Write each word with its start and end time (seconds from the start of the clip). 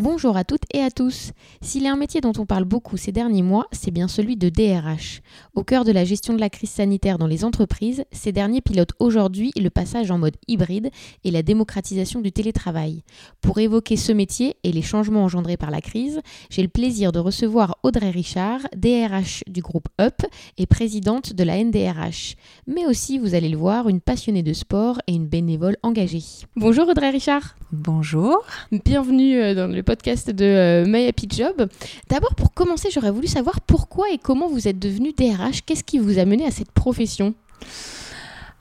Bonjour 0.00 0.38
à 0.38 0.44
toutes 0.44 0.62
et 0.72 0.80
à 0.80 0.90
tous. 0.90 1.32
S'il 1.60 1.84
est 1.84 1.90
un 1.90 1.96
métier 1.96 2.22
dont 2.22 2.32
on 2.38 2.46
parle 2.46 2.64
beaucoup 2.64 2.96
ces 2.96 3.12
derniers 3.12 3.42
mois, 3.42 3.66
c'est 3.70 3.90
bien 3.90 4.08
celui 4.08 4.38
de 4.38 4.48
DRH. 4.48 5.20
Au 5.54 5.62
cœur 5.62 5.84
de 5.84 5.92
la 5.92 6.06
gestion 6.06 6.32
de 6.32 6.40
la 6.40 6.48
crise 6.48 6.70
sanitaire 6.70 7.18
dans 7.18 7.26
les 7.26 7.44
entreprises, 7.44 8.04
ces 8.10 8.32
derniers 8.32 8.62
pilotent 8.62 8.94
aujourd'hui 8.98 9.52
le 9.60 9.68
passage 9.68 10.10
en 10.10 10.16
mode 10.16 10.38
hybride 10.48 10.88
et 11.22 11.30
la 11.30 11.42
démocratisation 11.42 12.22
du 12.22 12.32
télétravail. 12.32 13.04
Pour 13.42 13.58
évoquer 13.58 13.96
ce 13.96 14.12
métier 14.12 14.56
et 14.64 14.72
les 14.72 14.80
changements 14.80 15.22
engendrés 15.22 15.58
par 15.58 15.70
la 15.70 15.82
crise, 15.82 16.20
j'ai 16.48 16.62
le 16.62 16.68
plaisir 16.68 17.12
de 17.12 17.18
recevoir 17.18 17.76
Audrey 17.82 18.08
Richard, 18.08 18.60
DRH 18.74 19.44
du 19.48 19.60
groupe 19.60 19.88
UP 20.00 20.24
et 20.56 20.64
présidente 20.64 21.34
de 21.34 21.44
la 21.44 21.62
NDRH. 21.62 22.36
Mais 22.66 22.86
aussi, 22.86 23.18
vous 23.18 23.34
allez 23.34 23.50
le 23.50 23.58
voir, 23.58 23.86
une 23.90 24.00
passionnée 24.00 24.42
de 24.42 24.54
sport 24.54 24.98
et 25.06 25.12
une 25.12 25.28
bénévole 25.28 25.76
engagée. 25.82 26.24
Bonjour 26.56 26.88
Audrey 26.88 27.10
Richard. 27.10 27.54
Bonjour. 27.70 28.46
Bienvenue 28.72 29.36
euh, 29.36 29.54
dans 29.54 29.66
le 29.66 29.82
podcast 29.90 30.30
de 30.30 30.44
euh, 30.44 30.84
My 30.86 31.08
Happy 31.08 31.26
Job. 31.28 31.68
D'abord, 32.08 32.36
pour 32.36 32.54
commencer, 32.54 32.90
j'aurais 32.92 33.10
voulu 33.10 33.26
savoir 33.26 33.60
pourquoi 33.60 34.08
et 34.12 34.18
comment 34.18 34.48
vous 34.48 34.68
êtes 34.68 34.78
devenu 34.78 35.12
DRH. 35.12 35.62
Qu'est-ce 35.66 35.82
qui 35.82 35.98
vous 35.98 36.20
a 36.20 36.24
mené 36.24 36.46
à 36.46 36.52
cette 36.52 36.70
profession? 36.70 37.34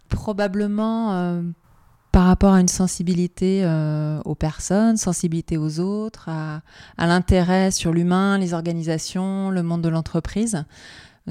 Probablement 0.09 1.13
euh, 1.13 1.43
par 2.11 2.25
rapport 2.25 2.53
à 2.53 2.59
une 2.59 2.67
sensibilité 2.67 3.61
euh, 3.63 4.19
aux 4.25 4.33
personnes, 4.33 4.97
sensibilité 4.97 5.55
aux 5.59 5.79
autres, 5.79 6.29
à, 6.29 6.61
à 6.97 7.05
l'intérêt 7.05 7.69
sur 7.69 7.93
l'humain, 7.93 8.39
les 8.39 8.55
organisations, 8.55 9.51
le 9.51 9.61
monde 9.61 9.83
de 9.83 9.89
l'entreprise. 9.89 10.63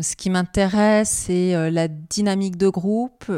Ce 0.01 0.15
qui 0.15 0.31
m'intéresse, 0.31 1.25
c'est 1.27 1.73
la 1.73 1.89
dynamique 1.89 2.57
de 2.57 2.69
groupe 2.69 3.33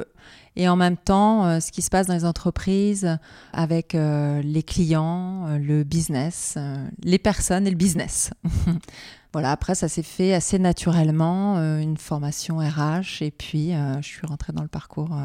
et 0.56 0.69
en 0.69 0.77
même 0.77 0.97
temps 0.97 1.47
euh, 1.47 1.61
ce 1.61 1.73
qui 1.73 1.83
se 1.83 1.91
passe 1.91 2.06
dans 2.06 2.15
les 2.15 2.25
entreprises 2.25 3.19
avec 3.53 3.95
euh, 3.95 4.43
les 4.43 4.62
clients, 4.62 5.47
euh, 5.47 5.59
le 5.59 5.84
business, 5.84 6.59
les 7.03 7.19
personnes 7.19 7.67
et 7.67 7.70
le 7.70 7.77
business. 7.77 8.31
voilà, 9.33 9.53
après 9.53 9.75
ça 9.75 9.89
s'est 9.89 10.03
fait 10.03 10.34
assez 10.34 10.59
naturellement, 10.59 11.56
une 11.56 11.97
formation 11.97 12.59
RH 12.59 13.23
et 13.23 13.31
puis 13.31 13.73
je 13.73 14.06
suis 14.06 14.27
rentrée 14.27 14.53
dans 14.53 14.62
le 14.62 14.69
parcours 14.69 15.17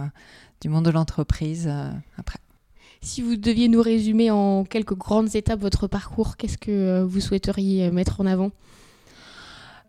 du 0.61 0.69
monde 0.69 0.85
de 0.85 0.91
l'entreprise 0.91 1.71
après. 2.17 2.39
Si 3.01 3.21
vous 3.21 3.35
deviez 3.35 3.67
nous 3.67 3.81
résumer 3.81 4.31
en 4.31 4.63
quelques 4.63 4.95
grandes 4.95 5.35
étapes 5.35 5.59
votre 5.59 5.87
parcours, 5.87 6.37
qu'est-ce 6.37 6.57
que 6.57 7.01
vous 7.01 7.19
souhaiteriez 7.19 7.91
mettre 7.91 8.21
en 8.21 8.25
avant? 8.25 8.51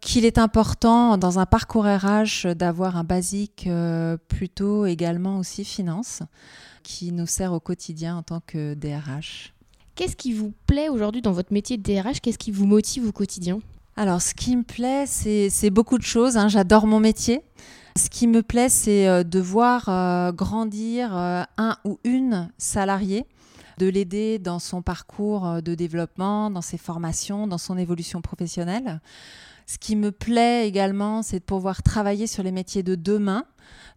Qu'il 0.07 0.25
est 0.25 0.39
important 0.39 1.19
dans 1.19 1.41
un 1.41 1.47
parcours 1.47 1.85
RH 1.85 2.55
d'avoir 2.55 2.97
un 2.97 3.03
basique 3.03 3.67
euh, 3.67 4.17
plutôt 4.29 4.87
également 4.87 5.39
aussi 5.41 5.65
finance 5.65 6.23
qui 6.85 7.11
nous 7.11 7.27
sert 7.27 7.53
au 7.53 7.59
quotidien 7.59 8.17
en 8.17 8.23
tant 8.23 8.41
que 8.47 8.75
DRH. 8.75 9.53
Qu'est-ce 9.97 10.15
qui 10.15 10.33
vous 10.33 10.53
plaît 10.69 10.89
aujourd'hui 10.89 11.23
dans 11.23 11.33
votre 11.33 11.53
métier 11.53 11.77
de 11.77 11.83
DRH 11.83 12.21
Qu'est-ce 12.21 12.39
qui 12.39 12.53
vous 12.53 12.67
motive 12.67 13.09
au 13.09 13.11
quotidien? 13.11 13.59
Alors, 13.97 14.23
ce 14.23 14.33
qui 14.33 14.57
me 14.57 14.63
plaît, 14.63 15.07
c'est 15.07 15.71
beaucoup 15.71 15.99
de 15.99 16.05
choses. 16.05 16.37
Hein. 16.37 16.47
J'adore 16.47 16.87
mon 16.87 17.01
métier. 17.01 17.41
Ce 17.97 18.09
qui 18.09 18.29
me 18.29 18.43
plaît, 18.43 18.69
c'est 18.69 19.09
euh, 19.09 19.25
de 19.25 19.41
voir 19.41 19.89
euh, 19.89 20.31
grandir 20.31 21.17
un 21.17 21.77
ou 21.85 21.99
une 22.05 22.49
salariée 22.59 23.27
de 23.79 23.89
l'aider 23.89 24.39
dans 24.39 24.61
son 24.61 24.83
parcours 24.83 25.61
de 25.63 25.75
développement, 25.75 26.49
dans 26.49 26.63
ses 26.63 26.79
formations, 26.79 27.49
dans 27.49 27.59
son 27.59 27.77
évolution 27.77 28.23
professionnelle. 28.23 29.01
Ce 29.67 29.79
qui 29.79 29.97
me 29.97 30.13
plaît 30.13 30.69
également, 30.69 31.23
c'est 31.23 31.41
de 31.41 31.45
pouvoir 31.45 31.83
travailler 31.83 32.27
sur 32.27 32.43
les 32.45 32.53
métiers 32.53 32.85
de 32.85 32.95
demain. 32.95 33.45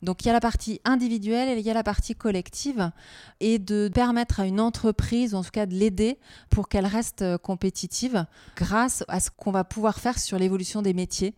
Donc 0.01 0.23
il 0.23 0.27
y 0.27 0.29
a 0.29 0.33
la 0.33 0.39
partie 0.39 0.79
individuelle 0.85 1.49
et 1.49 1.59
il 1.59 1.65
y 1.65 1.69
a 1.69 1.73
la 1.73 1.83
partie 1.83 2.15
collective 2.15 2.91
et 3.39 3.59
de 3.59 3.89
permettre 3.93 4.39
à 4.39 4.45
une 4.45 4.59
entreprise, 4.59 5.35
en 5.35 5.43
tout 5.43 5.51
cas 5.51 5.65
de 5.65 5.73
l'aider 5.73 6.17
pour 6.49 6.69
qu'elle 6.69 6.85
reste 6.85 7.21
euh, 7.21 7.37
compétitive 7.37 8.25
grâce 8.55 9.03
à 9.07 9.19
ce 9.19 9.29
qu'on 9.35 9.51
va 9.51 9.63
pouvoir 9.63 9.99
faire 9.99 10.19
sur 10.19 10.37
l'évolution 10.37 10.81
des 10.81 10.93
métiers. 10.93 11.33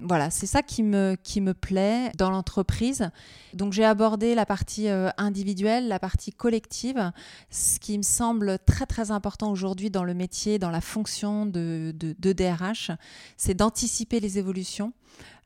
Voilà, 0.00 0.30
c'est 0.30 0.46
ça 0.46 0.62
qui 0.62 0.82
me, 0.82 1.16
qui 1.22 1.40
me 1.40 1.54
plaît 1.54 2.10
dans 2.16 2.30
l'entreprise. 2.30 3.10
Donc 3.54 3.72
j'ai 3.72 3.84
abordé 3.84 4.34
la 4.34 4.46
partie 4.46 4.88
euh, 4.88 5.10
individuelle, 5.16 5.88
la 5.88 5.98
partie 5.98 6.32
collective, 6.32 7.12
ce 7.50 7.78
qui 7.78 7.96
me 7.96 8.02
semble 8.02 8.58
très 8.66 8.86
très 8.86 9.10
important 9.10 9.50
aujourd'hui 9.50 9.90
dans 9.90 10.04
le 10.04 10.14
métier, 10.14 10.58
dans 10.58 10.70
la 10.70 10.80
fonction 10.80 11.46
de, 11.46 11.94
de, 11.96 12.14
de 12.18 12.32
DRH, 12.32 12.90
c'est 13.36 13.54
d'anticiper 13.54 14.20
les 14.20 14.38
évolutions 14.38 14.92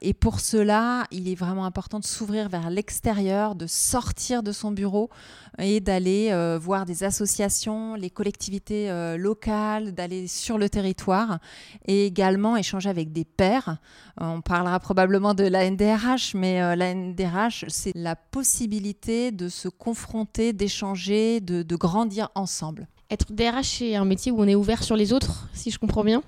et 0.01 0.15
pour 0.15 0.39
cela, 0.39 1.07
il 1.11 1.29
est 1.29 1.35
vraiment 1.35 1.65
important 1.65 1.99
de 1.99 2.05
s'ouvrir 2.05 2.49
vers 2.49 2.71
l'extérieur, 2.71 3.57
de 3.57 3.67
sortir 3.67 4.45
de 4.45 4.53
son 4.53 4.71
bureau 4.71 5.11
et 5.59 5.81
d'aller 5.81 6.29
euh, 6.31 6.57
voir 6.61 6.87
des 6.87 7.03
associations, 7.03 7.95
les 7.97 8.11
collectivités 8.11 8.91
euh, 8.91 9.17
locales, 9.17 9.93
d'aller 9.93 10.29
sur 10.29 10.57
le 10.57 10.69
territoire 10.69 11.41
et 11.87 12.07
également 12.07 12.57
échanger 12.57 12.89
avec 12.89 13.13
des 13.13 13.25
pairs. 13.25 13.79
Euh, 14.21 14.27
on 14.27 14.41
parlera 14.41 14.79
probablement 14.79 15.35
de 15.35 15.45
la 15.45 15.69
NDRH, 15.69 16.35
mais 16.35 16.77
la 16.77 16.95
NDRH, 16.95 17.65
c'est 17.69 17.93
la 17.97 18.15
possibilité 18.15 19.33
de 19.33 19.49
se 19.49 19.69
confronter, 19.69 20.53
d'échanger, 20.53 21.41
de, 21.41 21.63
de 21.63 21.77
grandir 21.77 22.29
ensemble. 22.37 22.87
Être 23.11 23.33
DRH, 23.33 23.79
c'est 23.79 23.97
un 23.97 24.05
métier 24.05 24.31
où 24.31 24.41
on 24.41 24.47
est 24.47 24.55
ouvert 24.55 24.85
sur 24.85 24.95
les 24.95 25.13
autres, 25.13 25.49
si 25.55 25.71
je 25.71 25.79
comprends 25.79 26.05
bien? 26.05 26.23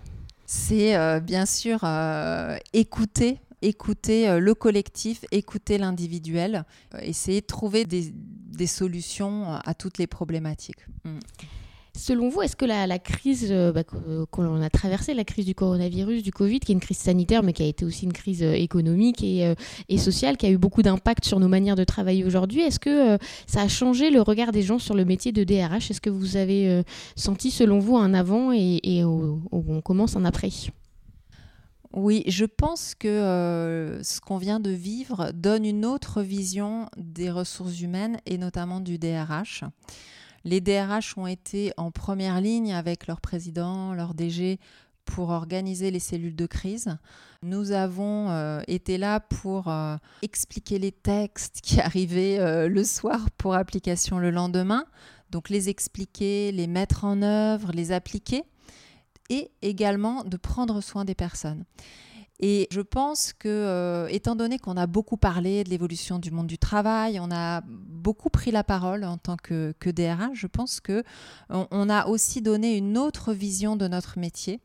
C'est 0.52 1.20
bien 1.20 1.46
sûr 1.46 1.84
écouter 2.72 3.40
écouter 3.62 4.28
euh, 4.28 4.40
le 4.40 4.54
collectif, 4.54 5.24
écouter 5.30 5.78
l'individuel, 5.78 6.64
euh, 6.94 6.98
essayer 7.02 7.40
de 7.40 7.46
trouver 7.46 7.84
des, 7.84 8.12
solutions 8.66 9.54
à 9.54 9.72
toutes 9.72 9.96
les 9.96 10.06
problématiques. 10.06 10.86
Mm. 11.04 11.18
Selon 12.00 12.30
vous, 12.30 12.40
est-ce 12.40 12.56
que 12.56 12.64
la, 12.64 12.98
crise 12.98 13.48
euh, 13.50 13.72
bah, 13.72 13.84
qu'on 13.84 14.62
a 14.62 14.70
traversée, 14.70 15.12
la 15.12 15.24
crise 15.24 15.44
du 15.44 15.54
coronavirus, 15.54 16.22
du 16.22 16.32
Covid, 16.32 16.58
qui 16.58 16.72
est 16.72 16.74
une 16.74 16.80
crise 16.80 16.96
sanitaire, 16.96 17.42
mais 17.42 17.52
qui 17.52 17.62
a 17.62 17.66
été 17.66 17.84
aussi 17.84 18.06
une 18.06 18.14
crise 18.14 18.42
économique 18.42 19.22
et, 19.22 19.98
sociale, 19.98 20.38
qui 20.38 20.46
a 20.46 20.50
eu 20.50 20.56
beaucoup 20.56 20.80
d'impact 20.80 21.26
sur 21.26 21.38
nos 21.40 21.48
manières 21.48 21.76
de 21.76 21.84
travailler 21.84 22.24
aujourd'hui, 22.24 22.62
est-ce 22.62 22.80
que 22.80 23.18
ça 23.46 23.60
a 23.60 23.68
changé 23.68 24.10
le 24.10 24.22
regard 24.22 24.50
des 24.50 24.62
gens 24.62 24.78
sur 24.78 24.94
le 24.94 25.04
métier 25.04 25.30
de 25.30 25.44
DRH 25.44 25.90
Est-ce 25.90 26.00
que 26.00 26.08
vous 26.08 26.38
avez 26.38 26.82
senti, 27.16 27.50
selon 27.50 27.80
vous, 27.80 27.98
un 27.98 28.14
avant 28.14 28.50
et, 28.50 29.04
on 29.04 29.82
commence 29.82 30.16
un 30.16 30.24
après? 30.24 30.50
Oui, 31.92 32.22
je 32.28 32.44
pense 32.44 32.94
que 32.94 33.08
euh, 33.08 34.02
ce 34.04 34.20
qu'on 34.20 34.38
vient 34.38 34.60
de 34.60 34.70
vivre 34.70 35.32
donne 35.34 35.64
une 35.64 35.84
autre 35.84 36.22
vision 36.22 36.86
des 36.96 37.30
ressources 37.30 37.80
humaines 37.80 38.18
et 38.26 38.38
notamment 38.38 38.78
du 38.78 38.96
DRH. 38.96 39.64
Les 40.44 40.60
DRH 40.60 41.16
ont 41.16 41.26
été 41.26 41.72
en 41.76 41.90
première 41.90 42.40
ligne 42.40 42.72
avec 42.72 43.06
leur 43.06 43.20
président, 43.20 43.94
leur 43.94 44.14
DG 44.14 44.58
pour 45.04 45.30
organiser 45.30 45.90
les 45.90 45.98
cellules 45.98 46.36
de 46.36 46.46
crise. 46.46 46.96
Nous 47.42 47.72
avons 47.72 48.30
euh, 48.30 48.60
été 48.68 48.98
là 48.98 49.20
pour 49.20 49.68
euh, 49.68 49.96
expliquer 50.22 50.78
les 50.78 50.92
textes 50.92 51.60
qui 51.62 51.80
arrivaient 51.80 52.68
le 52.68 52.84
soir 52.84 53.30
pour 53.36 53.54
application 53.54 54.18
le 54.18 54.30
lendemain. 54.30 54.84
Donc 55.30 55.48
les 55.48 55.68
expliquer, 55.68 56.52
les 56.52 56.66
mettre 56.66 57.04
en 57.04 57.22
œuvre, 57.22 57.72
les 57.72 57.92
appliquer 57.92 58.44
et 59.28 59.50
également 59.62 60.24
de 60.24 60.36
prendre 60.36 60.80
soin 60.80 61.04
des 61.04 61.14
personnes. 61.14 61.64
Et 62.42 62.68
je 62.70 62.80
pense 62.80 63.34
que, 63.34 63.48
euh, 63.48 64.08
étant 64.08 64.34
donné 64.34 64.58
qu'on 64.58 64.78
a 64.78 64.86
beaucoup 64.86 65.18
parlé 65.18 65.62
de 65.62 65.68
l'évolution 65.68 66.18
du 66.18 66.30
monde 66.30 66.46
du 66.46 66.56
travail, 66.56 67.20
on 67.20 67.30
a 67.30 67.60
beaucoup 67.66 68.30
pris 68.30 68.50
la 68.50 68.64
parole 68.64 69.04
en 69.04 69.18
tant 69.18 69.36
que, 69.36 69.74
que 69.78 69.90
DRH, 69.90 70.30
je 70.34 70.46
pense 70.46 70.80
que 70.80 71.04
on, 71.50 71.90
a 71.90 72.06
aussi 72.06 72.40
donné 72.40 72.78
une 72.78 72.96
autre 72.96 73.34
vision 73.34 73.76
de 73.76 73.86
notre 73.88 74.18
métier, 74.18 74.60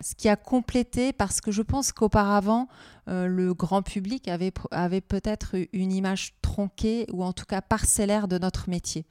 ce 0.00 0.16
qui 0.16 0.28
a 0.28 0.34
complété 0.34 1.12
parce 1.12 1.40
que 1.40 1.52
je 1.52 1.62
pense 1.62 1.92
qu'auparavant, 1.92 2.66
euh, 3.08 3.28
le 3.28 3.54
grand 3.54 3.82
public 3.82 4.26
avait, 4.26 4.52
avait 4.72 5.00
peut-être 5.00 5.54
une 5.72 5.92
image 5.92 6.34
tronquée 6.42 7.06
ou 7.12 7.22
en 7.22 7.32
tout 7.32 7.46
cas 7.46 7.60
parcellaire 7.60 8.26
de 8.26 8.38
notre 8.38 8.68
métier. 8.68 9.06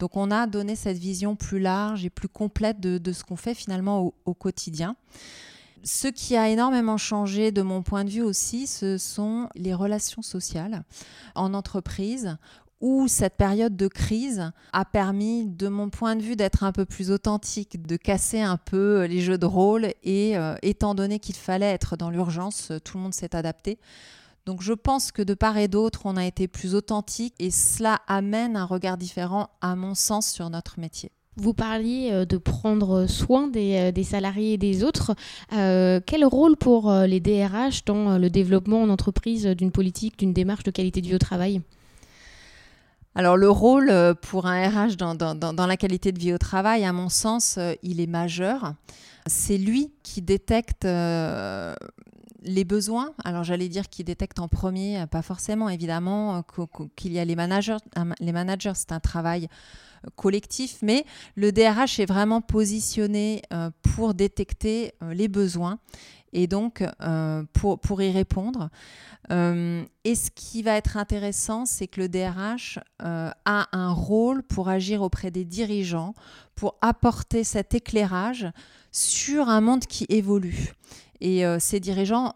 Donc 0.00 0.16
on 0.16 0.32
a 0.32 0.48
donné 0.48 0.74
cette 0.74 0.98
vision 0.98 1.36
plus 1.36 1.60
large 1.60 2.04
et 2.04 2.10
plus 2.10 2.28
complète 2.28 2.80
de, 2.80 3.12
ce 3.12 3.22
qu'on 3.22 3.36
fait 3.36 3.54
finalement 3.54 4.12
au, 4.24 4.34
quotidien. 4.34 4.96
Ce 5.84 6.06
qui 6.06 6.36
a 6.36 6.48
énormément 6.48 6.96
changé 6.96 7.50
de 7.50 7.62
mon 7.62 7.82
point 7.82 8.04
de 8.04 8.10
vue 8.10 8.22
aussi, 8.22 8.66
ce 8.68 8.98
sont 8.98 9.48
les 9.56 9.74
relations 9.74 10.22
sociales 10.22 10.84
en 11.34 11.54
entreprise 11.54 12.36
où 12.80 13.06
cette 13.06 13.36
période 13.36 13.76
de 13.76 13.86
crise 13.86 14.50
a 14.72 14.84
permis, 14.84 15.46
de 15.46 15.68
mon 15.68 15.88
point 15.88 16.16
de 16.16 16.22
vue, 16.22 16.34
d'être 16.34 16.64
un 16.64 16.72
peu 16.72 16.84
plus 16.84 17.10
authentique, 17.12 17.80
de 17.86 17.96
casser 17.96 18.40
un 18.40 18.56
peu 18.56 19.04
les 19.04 19.20
jeux 19.20 19.38
de 19.38 19.46
rôle 19.46 19.92
et 20.02 20.36
euh, 20.36 20.56
étant 20.62 20.94
donné 20.94 21.20
qu'il 21.20 21.36
fallait 21.36 21.70
être 21.70 21.96
dans 21.96 22.10
l'urgence, 22.10 22.72
tout 22.84 22.98
le 22.98 23.04
monde 23.04 23.14
s'est 23.14 23.36
adapté. 23.36 23.78
Donc 24.46 24.62
je 24.62 24.72
pense 24.72 25.12
que 25.12 25.22
de 25.22 25.34
part 25.34 25.56
et 25.56 25.68
d'autre, 25.68 26.02
on 26.04 26.16
a 26.16 26.26
été 26.26 26.48
plus 26.48 26.74
authentique 26.74 27.34
et 27.38 27.52
cela 27.52 28.00
amène 28.08 28.56
un 28.56 28.64
regard 28.64 28.98
différent, 28.98 29.50
à 29.60 29.76
mon 29.76 29.94
sens, 29.94 30.28
sur 30.28 30.50
notre 30.50 30.80
métier. 30.80 31.12
Vous 31.36 31.54
parliez 31.54 32.10
euh, 32.12 32.24
de 32.26 32.36
prendre 32.36 33.06
soin 33.06 33.48
des, 33.48 33.92
euh, 33.96 34.02
salariés 34.02 34.54
et 34.54 34.58
des 34.58 34.84
autres. 34.84 35.14
Euh, 35.54 36.00
quel 36.04 36.24
rôle 36.24 36.56
pour 36.56 36.92
les 36.92 37.20
DRH 37.20 37.84
dans 37.86 38.18
le 38.18 38.28
développement 38.28 38.82
en 38.82 38.90
entreprise 38.90 39.46
d'une 39.46 39.72
politique, 39.72 40.18
d'une 40.18 40.32
démarche 40.32 40.64
de 40.64 40.70
qualité 40.70 41.00
de 41.00 41.06
vie 41.06 41.14
au 41.14 41.18
travail? 41.18 41.62
Alors 43.14 43.36
le 43.36 43.50
rôle 43.50 43.92
pour 44.22 44.46
un 44.46 44.68
RH 44.68 44.96
dans, 44.96 45.66
la 45.66 45.76
qualité 45.76 46.12
de 46.12 46.18
vie 46.18 46.32
au 46.32 46.38
travail, 46.38 46.84
à 46.84 46.92
mon 46.92 47.10
sens, 47.10 47.58
il 47.82 48.00
est 48.00 48.06
majeur. 48.06 48.74
C'est 49.26 49.58
lui 49.58 49.92
qui 50.02 50.22
détecte 50.22 50.84
les 50.84 52.64
besoins, 52.64 53.12
alors 53.22 53.44
j'allais 53.44 53.68
dire 53.68 53.90
qui 53.90 54.02
détecte 54.02 54.38
en 54.38 54.48
premier, 54.48 55.04
pas 55.10 55.20
forcément 55.20 55.68
évidemment, 55.68 56.42
qu'il 56.96 57.12
y 57.12 57.18
a 57.18 57.24
les 57.26 57.36
managers. 57.36 57.76
Les 58.18 58.32
managers, 58.32 58.72
c'est 58.74 58.92
un 58.92 59.00
travail 59.00 59.48
collectif, 60.16 60.78
mais 60.82 61.04
le 61.36 61.52
DRH 61.52 62.00
est 62.00 62.06
vraiment 62.06 62.40
positionné 62.40 63.42
euh, 63.52 63.70
pour 63.94 64.14
détecter 64.14 64.92
euh, 65.02 65.14
les 65.14 65.28
besoins 65.28 65.78
et 66.32 66.46
donc 66.46 66.82
euh, 67.02 67.44
pour, 67.52 67.78
pour 67.78 68.00
y 68.02 68.10
répondre. 68.10 68.70
et 69.30 70.14
ce 70.14 70.30
qui 70.34 70.62
va 70.62 70.76
être 70.76 70.96
intéressant, 70.96 71.66
c'est 71.66 71.86
que 71.86 72.00
le 72.00 72.08
DRH 72.08 72.78
a 73.00 73.68
un 73.72 73.92
rôle 73.92 74.42
pour 74.42 74.68
agir 74.68 75.02
auprès 75.02 75.30
des 75.30 75.44
dirigeants, 75.44 76.14
pour 76.54 76.76
apporter 76.80 77.44
cet 77.44 77.74
éclairage 77.74 78.46
sur 78.90 79.48
un 79.48 79.60
monde 79.60 79.86
qui 79.86 80.06
évolue. 80.08 80.72
Et 81.20 81.44
ces 81.60 81.80
dirigeants 81.80 82.32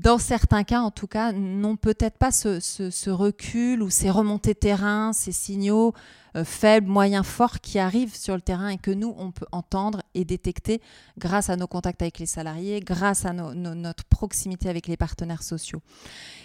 dans 0.00 0.16
certains 0.16 0.64
cas, 0.64 0.80
en 0.80 0.90
tout 0.90 1.06
cas, 1.06 1.32
n'ont 1.32 1.76
peut-être 1.76 2.16
pas 2.16 2.32
ce, 2.32 3.10
recul 3.10 3.82
ou 3.82 3.90
ces 3.90 4.08
remontées 4.08 4.54
terrain, 4.54 5.12
ces 5.12 5.32
signaux 5.32 5.92
euh, 6.36 6.44
faibles, 6.44 6.86
moyens, 6.86 7.26
forts 7.26 7.60
qui 7.60 7.78
arrivent 7.78 8.16
sur 8.16 8.34
le 8.34 8.40
terrain 8.40 8.68
et 8.68 8.78
que 8.78 8.90
nous, 8.90 9.14
on 9.18 9.30
peut 9.30 9.46
entendre 9.52 10.02
et 10.14 10.24
détecter 10.24 10.80
grâce 11.18 11.50
à 11.50 11.56
nos 11.56 11.66
contacts 11.66 12.00
avec 12.00 12.18
les 12.18 12.24
salariés, 12.24 12.80
grâce 12.80 13.26
à 13.26 13.34
notre 13.34 14.04
proximité 14.04 14.70
avec 14.70 14.86
les 14.86 14.96
partenaires 14.96 15.42
sociaux. 15.42 15.82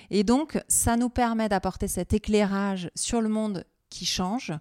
Et 0.10 0.26
donc, 0.26 0.62
ça 0.68 0.98
nous 0.98 1.10
permet 1.10 1.48
d'apporter 1.48 1.88
cet 1.88 2.14
éclairage 2.14 2.90
sur 2.94 3.22
le 3.22 3.30
monde 3.30 3.64
qui 3.90 4.06
change 4.06 4.52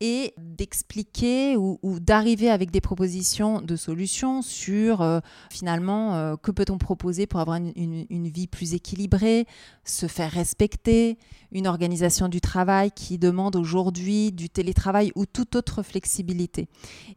et 0.00 0.34
d'expliquer 0.38 1.56
ou, 1.56 1.78
d'arriver 2.00 2.50
avec 2.50 2.70
des 2.70 2.80
propositions 2.80 3.60
de 3.60 3.76
solutions 3.76 4.42
sur 4.42 5.02
euh, 5.02 5.20
finalement 5.50 6.14
euh, 6.14 6.36
que 6.36 6.50
peut-on 6.50 6.78
proposer 6.78 7.26
pour 7.26 7.40
avoir 7.40 7.56
une, 7.56 8.28
vie 8.28 8.46
plus 8.46 8.74
équilibrée, 8.74 9.46
se 9.84 10.06
faire 10.06 10.30
respecter, 10.30 11.18
une 11.52 11.66
organisation 11.66 12.28
du 12.28 12.40
travail 12.40 12.90
qui 12.90 13.18
demande 13.18 13.56
aujourd'hui 13.56 14.32
du 14.32 14.48
télétravail 14.48 15.12
ou 15.14 15.26
toute 15.26 15.56
autre 15.56 15.82
flexibilité. 15.82 16.68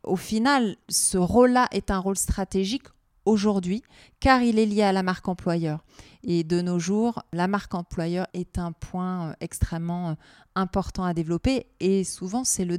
Au 0.04 0.16
final, 0.16 0.78
ce 0.90 1.18
rôle-là 1.18 1.68
est 1.72 1.92
un 1.92 2.00
rôle 2.00 2.18
stratégique 2.18 2.88
aujourd'hui 3.26 3.84
car 4.20 4.42
il 4.42 4.58
est 4.60 4.66
lié 4.66 4.84
à 4.84 4.92
la 4.92 5.04
marque 5.04 5.28
employeur. 5.28 5.84
Et 6.24 6.44
de 6.44 6.62
nos 6.62 6.80
jours, 6.80 7.24
la 7.34 7.48
marque 7.48 7.74
employeur 7.74 8.28
est 8.34 8.58
un 8.58 8.72
point 8.72 9.30
euh, 9.30 9.34
extrêmement 9.42 10.10
euh, 10.10 10.14
important 10.56 11.04
à 11.04 11.14
développer. 11.14 11.66
Et 11.80 12.04
souvent, 12.04 12.44
c'est 12.44 12.66
le, 12.66 12.78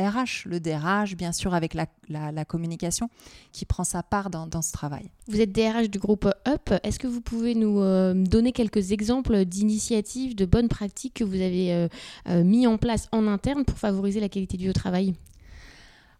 RH, 0.00 0.46
le 0.46 0.58
DRH, 0.58 1.16
bien 1.16 1.32
sûr, 1.32 1.54
avec 1.54 1.74
la, 1.74 2.44
communication, 2.44 3.10
qui 3.52 3.64
prend 3.64 3.84
sa 3.84 4.02
part 4.02 4.30
dans, 4.30 4.62
ce 4.62 4.72
travail. 4.72 5.10
Vous 5.28 5.40
êtes 5.40 5.52
DRH 5.52 5.90
du 5.90 5.98
groupe 5.98 6.26
UP. 6.46 6.74
Est-ce 6.82 6.98
que 6.98 7.06
vous 7.06 7.20
pouvez 7.20 7.54
nous 7.54 7.80
euh, 7.80 8.14
donner 8.14 8.52
quelques 8.52 8.92
exemples 8.92 9.44
d'initiatives, 9.44 10.34
de 10.34 10.46
bonnes 10.46 10.68
pratiques 10.68 11.14
que 11.14 11.24
vous 11.24 11.40
avez 11.40 11.88
mis 12.28 12.66
en 12.66 12.78
place 12.78 13.08
en 13.12 13.26
interne 13.26 13.64
pour 13.64 13.78
favoriser 13.78 14.20
la 14.20 14.28
qualité 14.28 14.56
du 14.56 14.72
travail? 14.72 15.14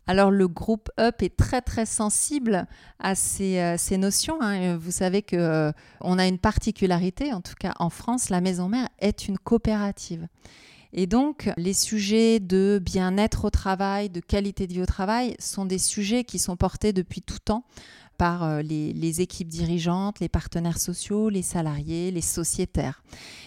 Alors 0.07 0.31
le 0.31 0.49
groupe 0.49 0.91
Up 0.99 1.23
est 1.23 1.37
très 1.37 1.63
très 1.63 1.87
sensible 1.87 2.67
à 2.99 3.15
ces, 3.15 3.59
euh, 3.59 3.97
notions. 3.97 4.37
Hein. 4.41 4.77
Vous 4.77 4.91
savez 4.91 5.23
que 5.23 5.37
euh, 5.37 5.73
on 6.01 6.19
a 6.19 6.27
une 6.27 6.39
particularité, 6.39 7.33
en 7.33 7.41
tout 7.41 7.55
cas 7.59 7.73
en 7.79 7.91
France, 7.91 8.31
la 8.31 8.41
maison 8.41 8.69
mère 8.69 8.89
est 8.99 9.29
une 9.29 9.39
coopérative. 9.39 10.27
Et 10.97 11.09
donc, 11.09 11.51
les 11.57 11.73
sujets 11.73 12.39
de 12.39 12.81
bien-être 12.81 13.47
au 13.47 13.51
travail, 13.51 14.11
de 14.11 14.21
qualité 14.21 14.69
de 14.69 14.75
vie 14.75 14.83
au 14.83 14.87
travail, 14.87 15.35
sont 15.41 15.65
des 15.65 15.79
sujets 15.79 16.23
qui 16.23 16.39
sont 16.39 16.57
portés 16.57 16.93
depuis 16.93 17.21
tout 17.21 17.41
temps 17.41 17.65
par 18.17 18.45
euh, 18.45 18.63
les, 18.63 19.21
équipes 19.21 19.49
dirigeantes, 19.49 20.21
les 20.21 20.29
partenaires 20.29 20.79
sociaux, 20.79 21.29
les 21.29 21.43
salariés, 21.43 22.11
les 22.11 22.21
sociétaires. 22.21 23.03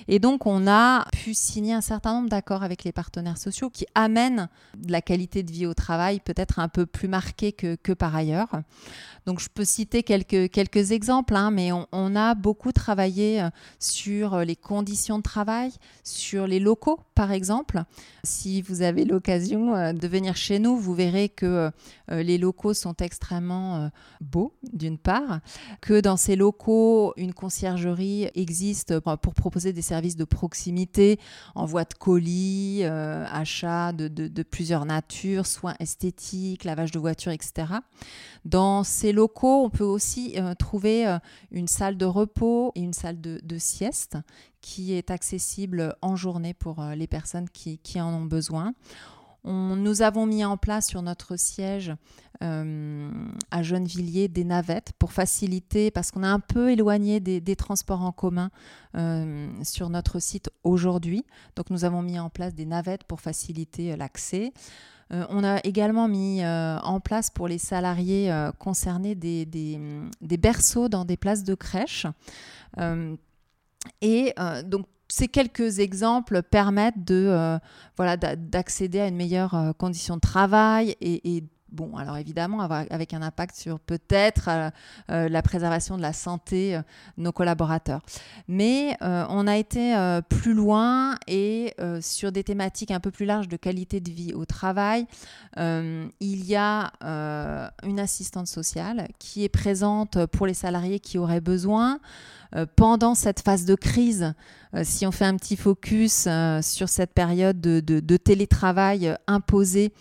Et 0.08 0.20
donc, 0.20 0.46
on 0.46 0.68
a 0.68 1.06
pu 1.12 1.34
signer 1.34 1.74
un 1.74 1.82
certain 1.82 2.14
nombre 2.14 2.30
d'accords 2.30 2.64
avec 2.64 2.84
les 2.84 2.92
partenaires 2.92 3.38
sociaux 3.38 3.70
qui 3.70 3.86
amènent 3.96 4.48
de 4.78 4.92
la 4.92 5.02
qualité 5.02 5.44
de 5.44 5.52
vie 5.52 5.66
au 5.66 5.74
travail 5.74 6.20
peut-être 6.20 6.60
un 6.60 6.70
peu 6.70 6.86
plus 6.86 7.08
marquée 7.08 7.52
que, 7.52 7.76
que 7.76 7.92
par 7.92 8.16
ailleurs. 8.16 8.50
Donc, 9.26 9.42
je 9.42 9.50
peux 9.54 9.66
citer 9.66 10.04
quelques, 10.04 10.50
quelques 10.50 10.92
exemples, 10.92 11.36
hein, 11.36 11.52
mais 11.52 11.72
on, 11.74 12.16
a 12.16 12.34
beaucoup 12.34 12.72
travaillé 12.72 13.42
euh, 13.42 13.50
sur 13.80 14.40
les 14.40 14.56
conditions 14.56 15.18
de 15.18 15.24
travail, 15.24 15.72
sur 16.04 16.48
les 16.48 16.60
locaux, 16.60 17.00
par 17.14 17.34
exemple. 17.34 17.84
Si 18.24 18.62
vous 18.62 18.82
avez 18.82 19.04
l'occasion 19.04 19.76
euh, 19.76 19.92
de 19.92 20.08
venir 20.08 20.38
chez 20.38 20.60
nous, 20.60 20.78
vous 20.78 20.94
verrez 20.94 21.28
que 21.28 21.72
les 22.10 22.38
locaux 22.38 22.74
sont 22.74 22.96
extrêmement 23.02 23.90
beaux, 24.22 24.57
d'une 24.74 24.98
part, 24.98 25.40
que 25.82 26.00
dans 26.00 26.18
ces 26.18 26.36
locaux, 26.36 27.14
une 27.18 27.34
conciergerie 27.34 28.30
existe 28.36 29.00
pour 29.00 29.34
proposer 29.34 29.74
des 29.74 29.82
services 29.82 30.16
de 30.16 30.26
proximité, 30.26 31.20
envoi 31.56 31.84
de 31.84 31.94
colis, 31.94 32.84
achat 32.84 33.94
de, 33.94 34.08
de, 34.08 34.44
plusieurs 34.44 34.86
natures, 34.86 35.46
soins 35.46 35.76
esthétiques, 35.80 36.64
lavage 36.64 36.92
de 36.92 37.00
voitures, 37.00 37.32
etc. 37.32 37.66
Dans 38.46 38.84
ces 38.84 39.12
locaux, 39.12 39.64
on 39.66 39.70
peut 39.70 39.84
aussi 39.84 40.34
euh, 40.38 40.54
trouver 40.54 41.08
euh, 41.08 41.20
une 41.52 41.68
salle 41.68 41.98
de 41.98 42.06
repos 42.06 42.72
et 42.76 42.82
une 42.82 42.94
salle 42.94 43.20
de, 43.20 43.58
sieste 43.58 44.18
qui 44.62 44.94
est 44.94 45.12
accessible 45.12 45.96
en 46.02 46.16
journée 46.16 46.54
pour 46.54 46.80
euh, 46.80 46.96
les 46.96 47.08
personnes 47.08 47.50
qui, 47.50 47.80
en 48.00 48.14
ont 48.14 48.26
besoin. 48.26 48.74
Nous 49.48 50.02
avons 50.02 50.26
mis 50.26 50.44
en 50.46 50.58
place 50.58 50.88
sur 50.88 51.02
notre 51.02 51.36
siège 51.38 51.94
à 52.42 53.64
Gennevilliers 53.64 54.28
des 54.28 54.44
navettes 54.44 54.94
pour 55.00 55.12
faciliter, 55.12 55.90
parce 55.90 56.12
qu'on 56.12 56.24
est 56.24 56.28
un 56.28 56.40
peu 56.40 56.72
éloigné 56.72 57.20
des, 57.20 57.56
transports 57.56 58.04
en 58.04 58.12
commun 58.12 58.52
sur 59.64 59.90
notre 59.90 60.20
site 60.20 60.50
aujourd'hui. 60.64 61.26
Donc 61.56 61.70
nous 61.70 61.84
avons 61.86 62.02
mis 62.02 62.20
en 62.20 62.30
place 62.30 62.54
des 62.54 62.66
navettes 62.66 63.06
pour 63.06 63.22
faciliter 63.22 63.96
l'accès. 63.96 64.54
Euh, 65.14 65.26
on 65.30 65.44
a 65.44 65.60
également 65.64 66.08
mis 66.08 66.44
euh, 66.44 66.78
en 66.80 67.00
place 67.00 67.30
pour 67.30 67.48
les 67.48 67.58
salariés 67.58 68.32
euh, 68.32 68.52
concernés 68.52 69.16
des, 69.16 69.46
des, 69.46 70.38
berceaux 70.38 70.90
dans 70.90 71.06
des 71.06 71.18
places 71.18 71.44
de 71.44 71.56
crèche. 71.56 72.06
et 74.02 74.34
donc, 74.66 74.86
ces 75.08 75.28
quelques 75.28 75.80
exemples 75.80 76.44
permettent 76.44 77.04
de 77.04 77.60
voilà 77.96 78.18
d'accéder 78.18 79.00
à 79.00 79.08
une 79.08 79.16
meilleure 79.16 79.74
condition 79.78 80.16
de 80.16 80.22
travail 80.22 80.96
et, 81.02 81.44
Bon, 81.72 81.98
alors 81.98 82.16
évidemment, 82.18 82.62
avec 82.62 83.14
un 83.14 83.22
impact 83.22 83.56
sur 83.56 83.80
peut-être 83.80 84.48
euh, 84.48 84.70
euh, 85.12 85.30
la 85.30 85.42
préservation 85.42 85.98
de 85.98 86.02
la 86.02 86.14
santé 86.14 86.72
de 86.72 86.78
euh, 86.78 86.82
nos 87.18 87.34
collaborateurs. 87.34 88.02
Mais 88.48 88.98
on 89.02 89.48
a 89.48 89.58
été 89.58 89.96
plus 90.30 90.54
loin 90.54 91.16
et 91.28 91.74
sur 92.02 92.32
des 92.32 92.44
thématiques 92.44 92.92
un 92.92 93.00
peu 93.00 93.12
plus 93.12 93.26
larges 93.26 93.48
de 93.48 93.58
qualité 93.58 94.00
de 94.00 94.12
vie 94.12 94.34
au 94.34 94.46
travail, 94.46 95.06
il 95.58 96.46
y 96.46 96.56
a 96.56 96.92
une 97.84 98.00
assistante 98.00 98.48
sociale 98.48 99.08
qui 99.20 99.44
est 99.44 99.50
présente 99.50 100.26
pour 100.28 100.48
les 100.48 100.54
salariés 100.54 101.00
qui 101.00 101.18
auraient 101.18 101.42
besoin. 101.42 102.00
Euh, 102.56 102.66
pendant 102.76 103.16
cette 103.16 103.42
phase 103.42 103.66
de 103.66 103.76
crise, 103.76 104.34
euh, 104.74 104.82
si 104.84 105.06
on 105.06 105.12
fait 105.12 105.26
un 105.26 105.36
petit 105.36 105.56
focus 105.56 106.26
euh, 106.28 106.62
sur 106.62 106.90
cette 106.90 107.14
période 107.14 107.60
de, 107.60 108.18
télétravail 108.18 109.16
imposé, 109.28 109.94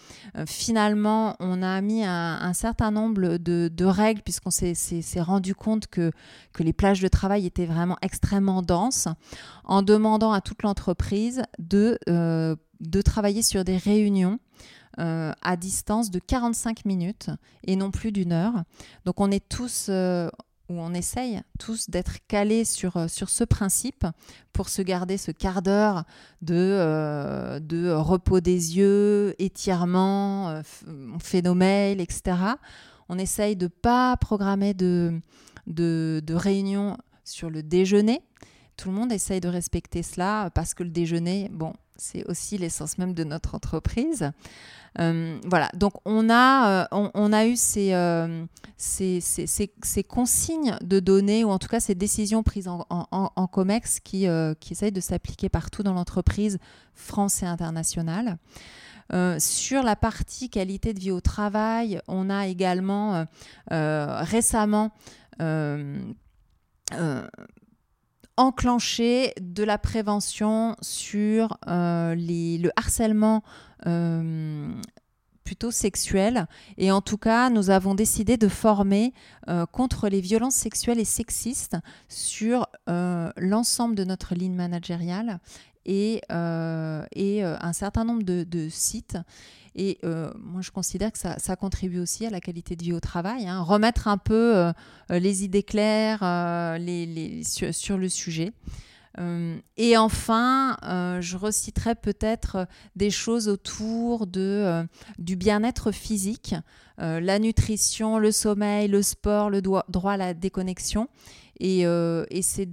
finalement, 0.47 1.37
on 1.39 1.63
a 1.63 1.81
mis 1.81 2.05
un, 2.05 2.53
certain 2.53 2.91
nombre 2.91 3.37
de, 3.37 3.85
règles 3.85 4.23
puisqu'on 4.23 4.51
s'est 4.51 5.21
rendu 5.21 5.55
compte 5.55 5.87
que, 5.87 6.11
les 6.59 6.73
plages 6.73 7.01
de 7.01 7.09
travail 7.09 7.47
étaient 7.47 7.67
vraiment 7.67 7.97
extrêmement 8.03 8.63
denses, 8.63 9.09
en 9.65 9.83
demandant 9.83 10.33
à 10.33 10.41
toute 10.41 10.63
l'entreprise 10.63 11.43
de 11.59 11.99
travailler 13.05 13.43
sur 13.43 13.65
des 13.65 13.77
réunions. 13.77 14.39
à 14.99 15.57
distance 15.57 16.11
de 16.11 16.19
45 16.19 16.87
minutes 16.87 17.31
et 17.65 17.77
non 17.77 17.91
plus 17.91 18.13
d'une 18.13 18.33
heure. 18.33 18.65
Donc 19.05 19.21
on 19.21 19.31
est 19.31 19.47
tous, 19.47 19.91
où 20.69 20.81
on 20.81 20.95
essaye 20.95 21.41
tous 21.59 21.91
d'être 21.91 22.19
calés 22.27 22.65
sur, 22.65 22.97
euh, 22.97 23.09
sur 23.09 23.29
ce 23.29 23.45
principe 23.45 24.07
pour 24.53 24.69
se 24.69 24.83
garder 24.83 25.17
ce 25.17 25.31
quart 25.31 25.63
d'heure 25.63 26.05
de, 26.43 26.55
euh, 26.55 27.59
repos 27.99 28.41
des 28.41 28.77
yeux, 28.77 29.35
étirement, 29.39 30.49
euh, 30.51 30.63
etc. 31.99 32.37
On 33.09 33.19
essaye 33.19 33.57
de 33.57 33.67
ne 33.67 33.69
pas 33.69 34.17
programmer 34.17 34.75
de, 34.75 35.21
de, 35.67 36.21
de 36.25 36.35
réunions 36.35 36.97
sur 37.25 37.51
le 37.51 37.63
déjeuner. 37.63 38.21
Tout 38.77 38.91
le 38.91 38.95
monde 38.95 39.13
essaye 39.13 39.41
de 39.41 39.49
respecter 39.49 40.03
cela 40.03 40.51
parce 40.55 40.75
que 40.75 40.83
le 40.83 40.91
déjeuner, 40.91 41.49
bon, 41.53 41.73
c'est 41.97 42.25
aussi 42.27 42.59
l'essence 42.59 42.99
même 42.99 43.15
de 43.15 43.25
notre 43.25 43.55
entreprise. 43.55 44.33
Euh, 44.99 45.39
voilà, 45.45 45.71
donc 45.75 45.93
on 46.05 46.31
a, 46.31 46.89
euh, 46.93 47.47
eu 47.47 47.55
euh, 47.77 48.47
ces, 48.77 50.05
consignes 50.09 50.77
de 50.81 51.01
données, 51.01 51.45
ou 51.45 51.51
en 51.51 51.59
tout 51.59 51.69
cas 51.69 51.81
ces 51.81 51.95
décisions 51.95 52.43
prises 52.43 52.69
en, 52.69 52.87
en, 52.89 53.47
COMEX 53.47 54.01
qui, 54.01 54.27
qui 54.61 54.73
essayent 54.73 54.93
de 54.93 55.01
s'appliquer 55.01 55.49
partout 55.49 55.83
dans 55.83 55.93
l'entreprise, 55.93 56.59
France 56.95 57.43
et 57.43 57.47
internationale. 57.47 58.39
sur 59.39 59.83
la 59.83 59.97
partie 59.97 60.49
qualité 60.49 60.95
de 60.95 61.01
vie 61.01 61.11
au 61.11 61.21
travail, 61.21 62.01
on 62.09 62.31
a 62.31 62.47
également 62.47 63.27
récemment 63.71 64.93
enclenché 68.37 69.33
de 69.41 69.65
la 69.65 69.79
prévention 69.79 70.77
sur 70.81 71.59
euh, 71.69 72.15
le 72.15 72.71
harcèlement 72.77 73.43
euh, 73.87 74.73
plutôt 75.45 75.71
sexuel. 75.71 76.47
Et 76.77 76.91
en 76.91 77.01
tout 77.01 77.19
cas, 77.19 77.51
nous 77.51 77.71
avons 77.71 77.95
décidé 77.95 78.37
de 78.37 78.49
former 78.49 79.13
euh, 79.49 79.65
contre 79.67 80.09
les 80.09 80.21
violences 80.21 80.55
sexuelles 80.55 80.99
et 80.99 81.05
sexistes 81.05 81.77
sur 82.09 82.67
l'ensemble 82.87 83.95
de 83.95 84.05
notre 84.05 84.35
ligne 84.35 84.55
managériale 84.55 85.41
et, 85.87 86.21
et 87.15 87.43
un 87.43 87.73
certain 87.73 88.05
nombre 88.05 88.23
de 88.25 88.69
sites. 88.69 89.17
Et 89.77 89.99
euh, 90.05 90.33
moi, 90.39 90.63
je 90.63 90.71
considère 90.71 91.13
que 91.13 91.19
ça, 91.19 91.57
contribue 91.57 92.01
aussi 92.01 92.25
à 92.25 92.31
la 92.31 92.41
qualité 92.41 92.77
de 92.77 92.83
vie 92.83 92.95
au 92.95 93.01
travail. 93.01 93.47
Hein. 93.47 93.61
Remettre 93.61 94.09
un 94.09 94.17
peu 94.17 94.57
euh, 94.57 94.73
euh, 95.11 95.19
les 95.19 95.45
idées 95.45 95.63
claires 95.63 96.21
sur, 97.43 97.99
le 97.99 98.09
sujet. 98.09 98.53
et 99.77 99.97
enfin, 99.99 100.79
je 101.21 101.37
reciterai 101.37 101.95
peut-être 101.95 102.67
des 102.97 103.11
choses 103.11 103.49
autour 103.49 104.27
du 104.27 105.37
bien-être 105.37 105.93
physique, 105.93 106.55
la 106.99 107.39
nutrition, 107.39 108.19
le 108.19 108.33
sommeil, 108.33 108.89
le 108.89 109.03
sport, 109.03 109.51
le 109.51 109.61
droit 109.61 109.85
à 110.13 110.17
la 110.17 110.33
déconnexion. 110.33 111.09
Et 111.61 111.85
c'est 112.41 112.69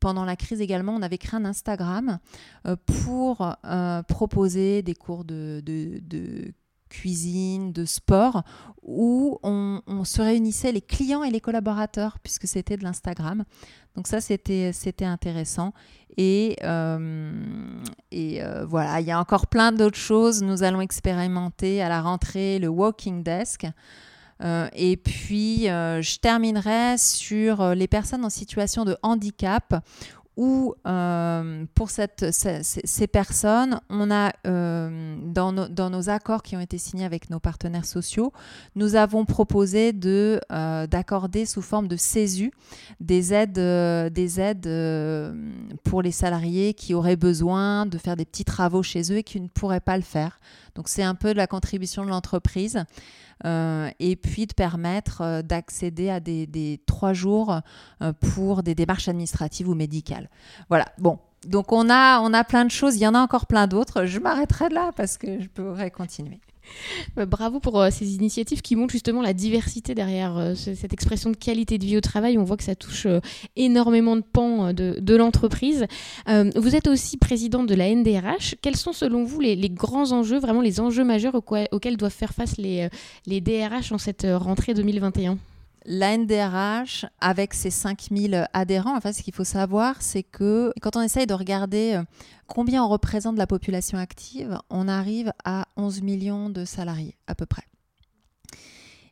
pendant 0.00 0.24
la 0.24 0.36
crise 0.36 0.60
également, 0.60 0.94
on 0.94 1.02
avait 1.02 1.18
créé 1.18 1.38
un 1.40 1.44
Instagram 1.44 2.18
euh, 2.66 2.76
pour 3.04 3.56
euh, 3.64 4.02
proposer 4.02 4.82
des 4.82 4.94
cours 4.94 5.24
de, 5.24 5.62
cuisine, 6.88 7.72
de 7.72 7.84
sport, 7.84 8.44
où 8.82 9.38
on, 9.42 10.04
se 10.04 10.22
réunissait 10.22 10.70
les 10.70 10.80
clients 10.80 11.24
et 11.24 11.30
les 11.30 11.40
collaborateurs, 11.40 12.18
puisque 12.22 12.46
c'était 12.46 12.76
de 12.76 12.84
l'Instagram. 12.84 13.44
Donc 13.96 14.06
ça, 14.06 14.20
c'était 14.20 14.72
intéressant. 15.04 15.72
Et, 16.16 16.56
euh, 16.62 17.82
et 18.12 18.40
voilà, 18.68 19.00
il 19.00 19.06
y 19.06 19.10
a 19.10 19.18
encore 19.18 19.48
plein 19.48 19.72
d'autres 19.72 19.98
choses. 19.98 20.42
Nous 20.42 20.62
allons 20.62 20.80
expérimenter 20.80 21.82
à 21.82 21.88
la 21.88 22.00
rentrée 22.00 22.60
le 22.60 22.68
Walking 22.68 23.24
Desk. 23.24 23.66
Euh, 24.44 24.68
et 24.74 24.96
puis, 24.96 25.68
euh, 25.68 26.02
je 26.02 26.18
terminerai 26.18 26.98
sur 26.98 27.60
euh, 27.60 27.74
les 27.74 27.88
personnes 27.88 28.24
en 28.24 28.30
situation 28.30 28.84
de 28.84 28.96
handicap 29.02 29.82
où 30.36 30.74
pour 31.74 31.90
cette, 31.90 32.32
ces, 32.32 33.06
personnes, 33.06 33.80
on 33.88 34.10
a 34.10 34.32
dans, 34.44 35.68
dans, 35.68 35.90
nos 35.90 36.08
accords 36.10 36.42
qui 36.42 36.56
ont 36.56 36.60
été 36.60 36.78
signés 36.78 37.04
avec 37.04 37.30
nos 37.30 37.38
partenaires 37.38 37.84
sociaux, 37.84 38.32
nous 38.74 38.96
avons 38.96 39.24
proposé 39.24 39.92
de, 39.92 40.40
d'accorder 40.50 41.46
sous 41.46 41.62
forme 41.62 41.88
de 41.88 41.96
CESU 41.96 42.52
des 43.00 43.32
aides, 43.32 44.12
des 44.12 44.40
aides 44.40 44.68
pour 45.84 46.02
les 46.02 46.12
salariés 46.12 46.74
qui 46.74 46.94
auraient 46.94 47.16
besoin 47.16 47.86
de 47.86 47.98
faire 47.98 48.16
des 48.16 48.24
petits 48.24 48.44
travaux 48.44 48.82
chez 48.82 49.12
eux 49.12 49.18
et 49.18 49.22
qui 49.22 49.40
ne 49.40 49.48
pourraient 49.48 49.80
pas 49.80 49.96
le 49.96 50.02
faire. 50.02 50.40
Donc 50.74 50.88
c'est 50.88 51.02
un 51.02 51.14
peu 51.14 51.32
de 51.32 51.38
la 51.38 51.46
contribution 51.46 52.04
de 52.04 52.10
l'entreprise. 52.10 52.84
Euh, 53.44 53.90
et 53.98 54.16
puis 54.16 54.46
de 54.46 54.54
permettre 54.54 55.20
euh, 55.20 55.42
d'accéder 55.42 56.08
à 56.08 56.20
des, 56.20 56.80
trois 56.86 57.12
jours 57.12 57.60
euh, 58.00 58.12
pour 58.12 58.62
des 58.62 58.74
démarches 58.74 59.08
administratives 59.08 59.68
ou 59.68 59.74
médicales. 59.74 60.23
Voilà, 60.68 60.86
bon. 60.98 61.18
Donc 61.46 61.72
on 61.72 61.90
a, 61.90 62.20
on 62.20 62.32
a 62.32 62.42
plein 62.42 62.64
de 62.64 62.70
choses, 62.70 62.96
il 62.96 63.02
y 63.02 63.06
en 63.06 63.14
a 63.14 63.20
encore 63.20 63.46
plein 63.46 63.66
d'autres. 63.66 64.06
Je 64.06 64.18
m'arrêterai 64.18 64.70
là 64.70 64.92
parce 64.96 65.18
que 65.18 65.40
je 65.40 65.48
pourrais 65.48 65.90
continuer. 65.90 66.40
Bah, 67.16 67.26
bravo 67.26 67.60
pour 67.60 67.80
euh, 67.80 67.90
ces 67.90 68.14
initiatives 68.14 68.62
qui 68.62 68.76
montrent 68.76 68.92
justement 68.92 69.22
la 69.22 69.32
diversité 69.32 69.94
derrière 69.94 70.36
euh, 70.36 70.54
cette 70.54 70.92
expression 70.92 71.30
de 71.30 71.36
qualité 71.36 71.78
de 71.78 71.84
vie 71.84 71.96
au 71.96 72.00
travail. 72.00 72.38
On 72.38 72.44
voit 72.44 72.56
que 72.56 72.64
ça 72.64 72.74
touche 72.74 73.06
euh, 73.06 73.20
énormément 73.56 74.16
de 74.16 74.22
pans 74.22 74.72
de, 74.72 75.14
l'entreprise. 75.14 75.86
vous 76.26 76.74
êtes 76.74 76.88
aussi 76.88 77.16
présidente 77.16 77.68
de 77.68 77.74
la 77.74 77.94
NDRH. 77.94 78.56
Quels 78.62 78.76
sont 78.76 78.92
selon 78.92 79.22
vous 79.24 79.40
les, 79.40 79.56
grands 79.70 80.10
enjeux, 80.10 80.38
vraiment 80.38 80.60
les 80.60 80.80
enjeux 80.80 81.04
majeurs 81.04 81.34
auxquels 81.36 81.96
doivent 81.96 82.12
faire 82.12 82.32
face 82.32 82.56
les, 82.56 82.88
les 83.26 83.40
DRH 83.40 83.92
en 83.92 83.98
cette 83.98 84.26
rentrée 84.28 84.74
2021 84.74 85.38
la 85.84 86.16
NDRH, 86.16 87.06
avec 87.20 87.52
ses 87.54 87.70
5000 87.70 88.48
adhérents, 88.52 88.96
en 88.96 89.00
fait, 89.00 89.12
ce 89.12 89.22
qu'il 89.22 89.34
faut 89.34 89.44
savoir, 89.44 90.00
c'est 90.00 90.22
que 90.22 90.72
quand 90.80 90.96
on 90.96 91.02
essaye 91.02 91.26
de 91.26 91.34
regarder 91.34 91.94
euh, 91.94 92.02
combien 92.46 92.82
on 92.82 92.88
représente 92.88 93.34
de 93.34 93.38
la 93.38 93.46
population 93.46 93.98
active, 93.98 94.58
on 94.70 94.88
arrive 94.88 95.32
à 95.44 95.66
11 95.76 96.02
millions 96.02 96.48
de 96.48 96.64
salariés, 96.64 97.16
à 97.26 97.34
peu 97.34 97.46
près. 97.46 97.64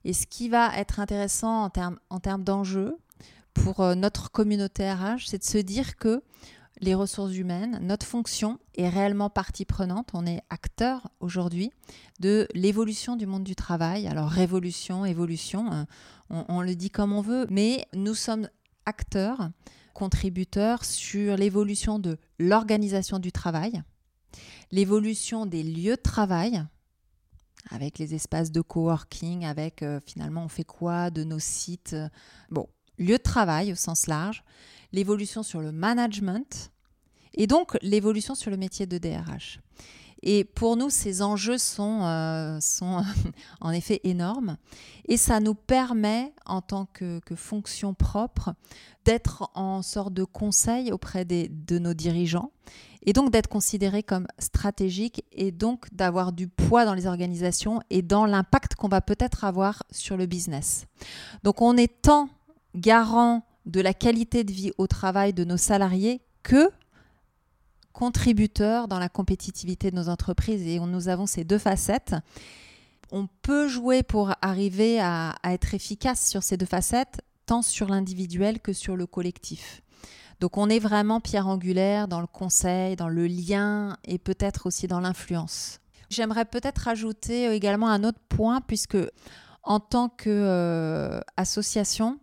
Et 0.05 0.13
ce 0.13 0.27
qui 0.27 0.49
va 0.49 0.77
être 0.79 0.99
intéressant 0.99 1.65
en 1.65 1.71
termes, 1.71 1.99
en 2.11 2.21
termes 2.21 2.43
d'enjeux 2.43 2.97
pour 3.55 3.81
euh, 3.81 3.95
notre 3.95 4.31
communauté 4.31 4.91
RH, 4.91 5.27
c'est 5.27 5.39
de 5.39 5.45
se 5.45 5.59
dire 5.59 5.97
que 5.97 6.23
les 6.83 6.95
ressources 6.97 7.37
humaines, 7.37 7.79
notre 7.81 8.05
fonction 8.05 8.59
est 8.75 8.89
réellement 8.89 9.31
partie 9.31 9.65
prenante. 9.65 10.11
On 10.15 10.27
est 10.27 10.43
acteur 10.51 11.09
aujourd'hui 11.21 11.71
de 12.19 12.49
l'évolution 12.55 13.15
du 13.15 13.25
monde 13.25 13.45
du 13.45 13.55
travail. 13.55 14.09
Alors 14.09 14.29
révolution, 14.29 15.05
évolution, 15.05 15.71
hein, 15.71 15.87
on, 16.29 16.61
le 16.61 16.75
dit 16.75 16.91
comme 16.91 17.13
on 17.13 17.21
veut, 17.21 17.47
mais 17.51 17.87
nous 17.95 18.15
sommes 18.15 18.49
acteurs, 18.85 19.51
contributeurs 19.95 20.85
sur 20.85 21.37
l'évolution 21.37 22.01
de 22.01 22.19
l'organisation 22.41 23.21
du 23.21 23.31
travail, 23.31 23.81
l'évolution 24.73 25.47
des 25.47 25.63
lieux 25.63 25.97
de 25.97 26.03
travail, 26.03 26.65
avec 27.71 28.01
les 28.01 28.15
espaces 28.15 28.51
de 28.51 28.61
coworking, 28.61 29.45
avec 29.45 29.85
euh, 29.85 30.01
finalement 30.05 30.43
on 30.43 30.49
fait 30.49 30.65
quoi 30.65 31.11
de 31.11 31.23
nos 31.23 31.39
sites. 31.39 31.95
Bon, 32.51 32.67
lieu 32.99 33.19
de 33.19 33.23
travail 33.23 33.71
au 33.71 33.77
sens 33.77 34.09
large, 34.09 34.43
l'évolution 34.93 35.43
sur 35.43 35.61
le 35.61 35.73
management 35.73 36.71
et 37.35 37.47
donc 37.47 37.79
l'évolution 37.83 38.35
sur 38.35 38.51
le 38.51 38.57
métier 38.57 38.87
de 38.87 38.99
DRH. 38.99 39.61
Et 40.23 40.45
pour 40.45 40.77
nous, 40.77 40.89
ces 40.89 41.21
enjeux 41.21 41.59
sont, 41.59 42.05
euh, 42.05 42.61
sont 42.61 43.03
en 43.61 43.71
effet 43.71 44.01
énormes. 44.05 44.57
Et 45.07 45.17
ça 45.17 45.41
nous 45.41 45.55
permet, 45.55 46.33
en 46.47 46.61
tant 46.61 46.87
que, 46.87 47.21
fonction 47.35 47.93
propre, 47.93 48.55
d'être 49.05 49.51
en 49.55 49.83
sorte 49.83 50.15
de 50.15 50.23
conseil 50.23 50.93
auprès 50.93 51.25
des, 51.25 51.49
de 51.49 51.79
nos 51.81 51.93
dirigeants 51.93 52.53
et 53.05 53.13
donc 53.13 53.31
d'être 53.31 53.49
considérés 53.49 54.05
comme 54.05 54.29
stratégiques 54.39 55.25
et 55.33 55.51
donc 55.51 55.93
d'avoir 55.93 56.33
du 56.33 56.47
poids 56.47 56.85
dans 56.85 56.95
les 56.95 57.07
organisations 57.07 57.81
et 57.91 58.01
dans 58.01 58.27
l'impact 58.27 58.77
qu'on 58.77 58.89
va 58.89 59.01
peut-être 59.01 59.45
avoir 59.45 59.83
sur 59.91 60.17
le 60.17 60.27
business. 60.27 60.87
Donc 61.43 61.61
on 61.63 61.77
est 61.77 62.03
tant 62.03 62.29
garant 62.77 63.45
de 63.67 63.81
la 63.81 63.95
qualité 63.95 64.45
de 64.45 64.53
vie 64.53 64.73
au 64.79 64.87
travail 64.87 65.33
de 65.33 65.45
nos 65.45 65.57
salariés 65.57 66.21
que 66.43 66.71
contributeurs 67.93 68.89
dans 68.89 68.99
la 68.99 69.09
compétitivité 69.09 69.91
de 69.91 69.97
nos 69.97 70.09
entreprises 70.09 70.67
et 70.67 70.81
nous 70.81 71.09
avons 71.09 71.27
ces 71.27 71.45
deux 71.45 71.59
facettes. 71.59 72.15
On 73.11 73.29
peut 73.43 73.69
jouer 73.69 74.03
pour 74.03 74.33
arriver 74.41 75.01
à, 75.01 75.35
être 75.45 75.75
efficace 75.75 76.29
sur 76.29 76.43
ces 76.43 76.57
deux 76.57 76.67
facettes, 76.67 77.21
tant 77.47 77.63
sur 77.63 77.89
l'individuel 77.89 78.61
que 78.61 78.73
sur 78.73 78.97
le 78.97 79.07
collectif. 79.07 79.83
Donc 80.41 80.57
on 80.57 80.69
est 80.69 80.79
vraiment 80.79 81.21
pierre 81.21 81.47
angulaire 81.47 82.09
dans 82.09 82.21
le 82.21 82.27
conseil, 82.27 82.97
dans 82.97 83.09
le 83.09 83.27
lien 83.27 83.97
et 84.05 84.19
peut-être 84.19 84.67
aussi 84.67 84.89
dans 84.89 85.01
l'influence. 85.01 85.79
J'aimerais 86.11 86.47
peut-être 86.47 86.89
ajouter 86.89 87.55
également 87.55 87.89
un 87.89 88.03
autre 88.03 88.19
point 88.29 88.61
puisque 88.61 88.99
en 89.63 89.79
tant 89.79 90.09
qu'association, 90.09 92.11
euh, 92.11 92.17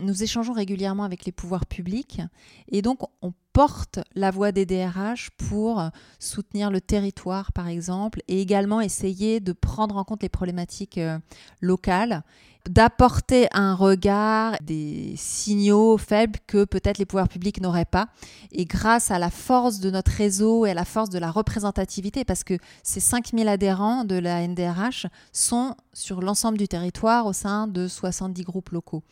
nous 0.00 0.22
échangeons 0.22 0.52
régulièrement 0.52 1.04
avec 1.04 1.24
les 1.24 1.32
pouvoirs 1.32 1.66
publics 1.66 2.20
et 2.68 2.82
donc 2.82 3.00
on 3.22 3.32
porte 3.52 4.00
la 4.14 4.30
voix 4.30 4.52
des 4.52 4.66
DRH 4.66 5.30
pour 5.48 5.82
soutenir 6.18 6.70
le 6.70 6.82
territoire, 6.82 7.52
par 7.52 7.68
exemple, 7.68 8.20
et 8.28 8.42
également 8.42 8.82
essayer 8.82 9.40
de 9.40 9.52
prendre 9.52 9.96
en 9.96 10.04
compte 10.04 10.22
les 10.22 10.28
problématiques 10.28 10.98
euh, 10.98 11.18
locales 11.62 12.22
d'apporter 12.68 13.48
un 13.52 13.74
regard, 13.74 14.56
des 14.62 15.14
signaux 15.16 15.98
faibles 15.98 16.38
que 16.46 16.64
peut-être 16.64 16.98
les 16.98 17.06
pouvoirs 17.06 17.28
publics 17.28 17.60
n'auraient 17.60 17.84
pas. 17.84 18.08
Et 18.52 18.64
grâce 18.64 19.10
à 19.10 19.18
la 19.18 19.30
force 19.30 19.80
de 19.80 19.90
notre 19.90 20.10
réseau 20.10 20.66
et 20.66 20.70
à 20.70 20.74
la 20.74 20.84
force 20.84 21.10
de 21.10 21.18
la 21.18 21.30
représentativité, 21.30 22.24
parce 22.24 22.44
que 22.44 22.58
ces 22.82 23.00
5000 23.00 23.48
adhérents 23.48 24.04
de 24.04 24.16
la 24.16 24.46
NDRH 24.46 25.06
sont 25.32 25.74
sur 25.92 26.20
l'ensemble 26.20 26.58
du 26.58 26.68
territoire 26.68 27.26
au 27.26 27.32
sein 27.32 27.66
de 27.66 27.88
70 27.88 28.42
groupes 28.42 28.70
locaux. 28.70 29.02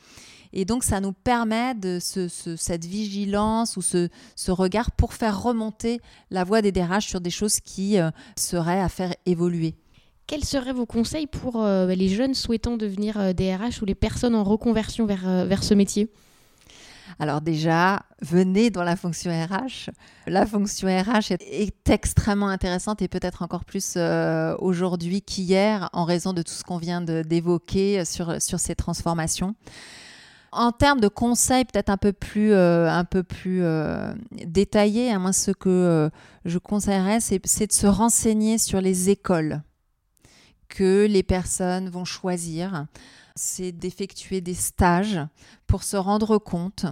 Et 0.57 0.65
donc, 0.65 0.85
ça 0.85 1.01
nous 1.01 1.13
permet 1.13 1.75
de 1.75 1.99
cette 2.01 2.85
vigilance 2.85 3.77
ou 3.77 3.83
ce, 3.83 4.09
regard 4.49 4.93
pour 4.93 5.13
faire 5.13 5.43
remonter 5.43 6.01
la 6.31 6.45
voix 6.45 6.63
des 6.63 6.71
DRH 6.71 7.07
sur 7.07 7.21
des 7.21 7.31
choses 7.31 7.59
qui 7.59 7.99
euh, 7.99 8.11
seraient 8.37 8.81
à 8.81 8.89
faire 8.89 9.13
évoluer. 9.27 9.75
Quels 10.27 10.45
seraient 10.45 10.73
vos 10.73 10.87
conseils 10.87 11.27
pour 11.27 11.63
euh, 11.63 11.87
les 11.87 12.09
jeunes 12.09 12.35
souhaitant 12.35 12.77
devenir 12.77 13.35
DRH 13.35 13.79
euh, 13.79 13.83
ou 13.83 13.85
les 13.85 13.95
personnes 13.95 14.35
en 14.35 14.45
reconversion 14.45 15.07
vers, 15.07 15.47
vers 15.47 15.63
ce 15.63 15.75
métier? 15.75 16.09
Alors 17.19 17.43
déjà, 17.43 18.03
venez 18.23 18.71
dans 18.71 18.83
la 18.83 18.97
fonction 18.97 19.31
RH. 19.31 19.91
La 20.27 20.47
fonction 20.47 20.89
RH 20.89 21.33
est, 21.33 21.91
extrêmement 21.91 22.49
intéressante 22.49 23.03
et 23.03 23.09
peut-être 23.09 23.43
encore 23.43 23.65
plus 23.65 23.99
aujourd'hui 24.59 25.21
qu'hier 25.21 25.91
en 25.93 26.05
raison 26.05 26.33
de 26.33 26.43
tout 26.43 26.53
ce 26.53 26.65
qu'on 26.65 26.79
vient 26.79 27.03
d'évoquer 27.03 28.05
sur, 28.05 28.41
sur 28.41 28.59
ces 28.59 28.75
transformations. 28.75 29.55
En 30.55 30.71
termes 30.71 31.01
de 31.01 31.09
conseils 31.09 31.65
peut-être 31.65 31.91
un 31.91 31.97
peu 31.97 32.13
plus, 32.13 32.53
euh, 32.53 32.89
un 32.89 33.05
peu 33.05 33.25
plus 33.25 33.65
euh, 33.65 34.15
détaillés, 34.31 35.11
à 35.11 35.17
hein, 35.17 35.19
moi 35.19 35.33
ce 35.33 35.51
que 35.51 35.69
euh, 35.69 36.09
je 36.45 36.59
conseillerais, 36.59 37.19
c'est, 37.19 37.41
de 37.41 37.73
se 37.73 37.87
renseigner 37.89 38.59
sur 38.59 38.81
les 38.81 39.11
écoles 39.11 39.63
que 40.75 41.07
les 41.07 41.23
personnes 41.23 41.89
vont 41.89 42.05
choisir. 42.05 42.87
C'est 43.37 43.73
d'effectuer 43.73 44.41
des 44.41 44.55
stages 44.55 45.21
pour 45.67 45.85
se 45.85 45.97
rendre 45.97 46.39
compte 46.39 46.87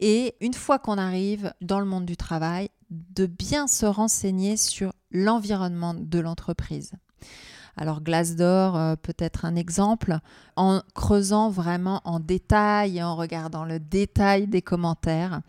et 0.00 0.34
une 0.40 0.54
fois 0.54 0.78
qu'on 0.78 0.98
arrive 0.98 1.52
dans 1.60 1.80
le 1.80 1.86
monde 1.86 2.04
du 2.04 2.16
travail, 2.16 2.68
de 2.90 3.26
bien 3.26 3.66
se 3.66 3.86
renseigner 3.86 4.56
sur 4.56 4.92
l'environnement 5.10 5.94
de 5.94 6.18
l'entreprise. 6.18 6.92
Alors 7.76 8.00
Glassdoor 8.00 8.76
euh, 8.76 8.96
peut 8.96 9.14
être 9.18 9.44
un 9.44 9.54
exemple 9.54 10.18
en 10.56 10.82
creusant 10.94 11.48
vraiment 11.48 12.00
en 12.04 12.18
détail 12.18 12.98
et 12.98 13.02
en 13.02 13.14
regardant 13.14 13.64
le 13.64 13.78
détail 13.78 14.48
des 14.48 14.62
commentaires 14.62 15.42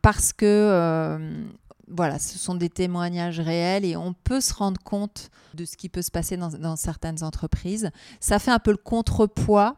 parce 0.00 0.32
que 0.32 0.46
euh, 0.46 1.44
voilà, 1.88 2.18
ce 2.18 2.38
sont 2.38 2.54
des 2.54 2.70
témoignages 2.70 3.40
réels 3.40 3.84
et 3.84 3.96
on 3.96 4.12
peut 4.12 4.40
se 4.40 4.54
rendre 4.54 4.80
compte 4.82 5.30
de 5.54 5.64
ce 5.64 5.76
qui 5.76 5.88
peut 5.88 6.02
se 6.02 6.10
passer 6.10 6.36
dans 6.36 6.76
certaines 6.76 7.22
entreprises. 7.22 7.90
Ça 8.20 8.38
fait 8.38 8.50
un 8.50 8.58
peu 8.58 8.70
le 8.70 8.76
contrepoids 8.76 9.76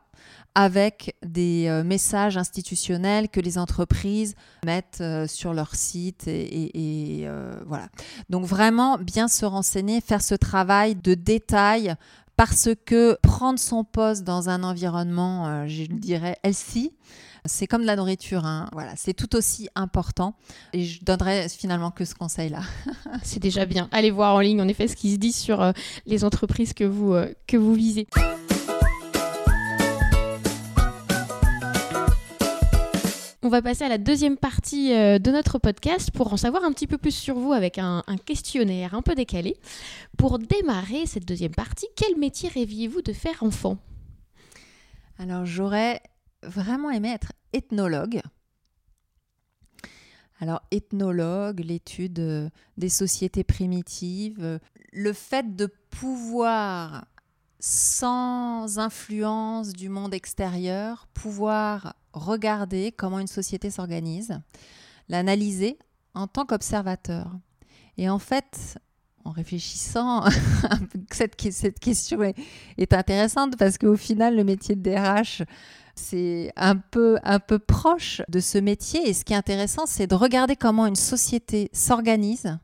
avec 0.54 1.16
des 1.24 1.66
euh, 1.66 1.82
messages 1.82 2.36
institutionnels 2.36 3.28
que 3.28 3.40
les 3.40 3.58
entreprises 3.58 4.36
mettent 4.64 4.98
euh, 5.00 5.26
sur 5.26 5.52
leur 5.52 5.74
site 5.74 6.28
et, 6.28 7.24
euh, 7.26 7.56
voilà. 7.66 7.88
Donc 8.30 8.44
vraiment 8.44 8.98
bien 8.98 9.26
se 9.26 9.44
renseigner, 9.44 10.00
faire 10.00 10.22
ce 10.22 10.34
travail 10.34 10.94
de 10.94 11.14
détail 11.14 11.96
parce 12.36 12.68
que 12.86 13.18
prendre 13.22 13.58
son 13.58 13.84
poste 13.84 14.24
dans 14.24 14.48
un 14.48 14.62
environnement, 14.64 15.68
je 15.68 15.84
dirais, 15.84 16.36
healthy, 16.42 16.92
c'est 17.44 17.66
comme 17.66 17.82
de 17.82 17.86
la 17.86 17.96
nourriture, 17.96 18.44
hein. 18.44 18.68
voilà, 18.72 18.92
c'est 18.96 19.14
tout 19.14 19.36
aussi 19.36 19.68
important. 19.74 20.34
Et 20.72 20.84
je 20.84 21.04
donnerais 21.04 21.48
finalement 21.48 21.90
que 21.90 22.04
ce 22.04 22.14
conseil-là. 22.14 22.62
c'est 23.22 23.40
déjà 23.40 23.66
bien. 23.66 23.88
Allez 23.92 24.10
voir 24.10 24.34
en 24.34 24.40
ligne, 24.40 24.60
en 24.60 24.68
effet, 24.68 24.88
ce 24.88 24.96
qui 24.96 25.12
se 25.12 25.18
dit 25.18 25.32
sur 25.32 25.72
les 26.06 26.24
entreprises 26.24 26.72
que 26.72 26.84
vous, 26.84 27.14
que 27.46 27.56
vous 27.56 27.74
visez. 27.74 28.06
On 33.44 33.50
va 33.50 33.60
passer 33.60 33.84
à 33.84 33.90
la 33.90 33.98
deuxième 33.98 34.38
partie 34.38 34.94
euh, 34.94 35.18
de 35.18 35.30
notre 35.30 35.58
podcast 35.58 36.10
pour 36.10 36.32
en 36.32 36.38
savoir 36.38 36.64
un 36.64 36.72
petit 36.72 36.86
peu 36.86 36.96
plus 36.96 37.14
sur 37.14 37.34
vous 37.34 37.52
avec 37.52 37.76
un, 37.76 38.02
questionnaire 38.24 38.94
un 38.94 39.02
peu 39.02 39.14
décalé. 39.14 39.58
Pour 40.16 40.38
démarrer 40.38 41.04
cette 41.04 41.26
deuxième 41.26 41.54
partie, 41.54 41.86
quel 41.94 42.16
métier 42.16 42.48
rêviez-vous 42.48 43.02
de 43.02 43.12
faire 43.12 43.42
enfant? 43.42 43.76
Alors 45.18 45.44
j'aurais 45.44 46.00
vraiment 46.46 46.90
aimé 46.90 47.10
être 47.10 47.32
ethnologue. 47.52 48.20
Alors 50.40 50.62
ethnologue, 50.70 51.60
l'étude 51.60 52.18
euh, 52.18 52.50
des 52.76 52.88
sociétés 52.88 53.44
primitives, 53.44 54.42
euh, 54.42 54.58
le 54.92 55.12
fait 55.12 55.56
de 55.56 55.66
pouvoir 55.90 57.06
sans 57.60 58.78
influence 58.78 59.72
du 59.72 59.88
monde 59.88 60.12
extérieur, 60.12 61.06
pouvoir 61.14 61.94
regarder 62.12 62.92
comment 62.92 63.20
une 63.20 63.26
société 63.26 63.70
s'organise, 63.70 64.38
l'analyser 65.08 65.78
en 66.14 66.26
tant 66.26 66.44
qu'observateur. 66.44 67.30
Et 67.96 68.10
en 68.10 68.18
fait, 68.18 68.78
en 69.24 69.30
réfléchissant, 69.30 70.24
cette, 71.10 71.40
cette 71.52 71.78
question 71.78 72.22
est, 72.22 72.36
est, 72.76 72.92
intéressante 72.92 73.56
parce 73.56 73.78
qu'au 73.78 73.96
final, 73.96 74.36
le 74.36 74.44
métier 74.44 74.76
de 74.76 74.82
DRH, 74.82 75.42
c'est 75.94 76.52
un 76.56 76.76
peu, 76.76 77.18
un 77.22 77.38
peu 77.38 77.58
proche 77.58 78.22
de 78.28 78.40
ce 78.40 78.58
métier. 78.58 79.08
Et 79.08 79.14
ce 79.14 79.24
qui 79.24 79.32
est 79.32 79.36
intéressant, 79.36 79.86
c'est 79.86 80.06
de 80.06 80.14
regarder 80.14 80.56
comment 80.56 80.86
une 80.86 80.96
société 80.96 81.70
s'organise 81.72 82.58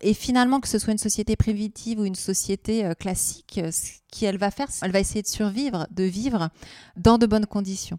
et 0.00 0.14
finalement, 0.14 0.60
que 0.60 0.68
ce 0.68 0.78
soit 0.78 0.92
une 0.92 0.98
société 0.98 1.36
primitive 1.36 2.00
ou 2.00 2.04
une 2.04 2.14
société 2.14 2.84
euh, 2.84 2.94
classique, 2.94 3.60
euh, 3.62 3.70
ce 3.70 3.92
qu'elle 4.10 4.38
va 4.38 4.50
faire, 4.50 4.68
elle 4.82 4.92
va 4.92 5.00
essayer 5.00 5.22
de 5.22 5.26
survivre, 5.26 5.86
de 5.90 6.04
vivre 6.04 6.48
dans 6.96 7.18
de 7.18 7.26
bonnes 7.26 7.46
conditions. 7.46 7.98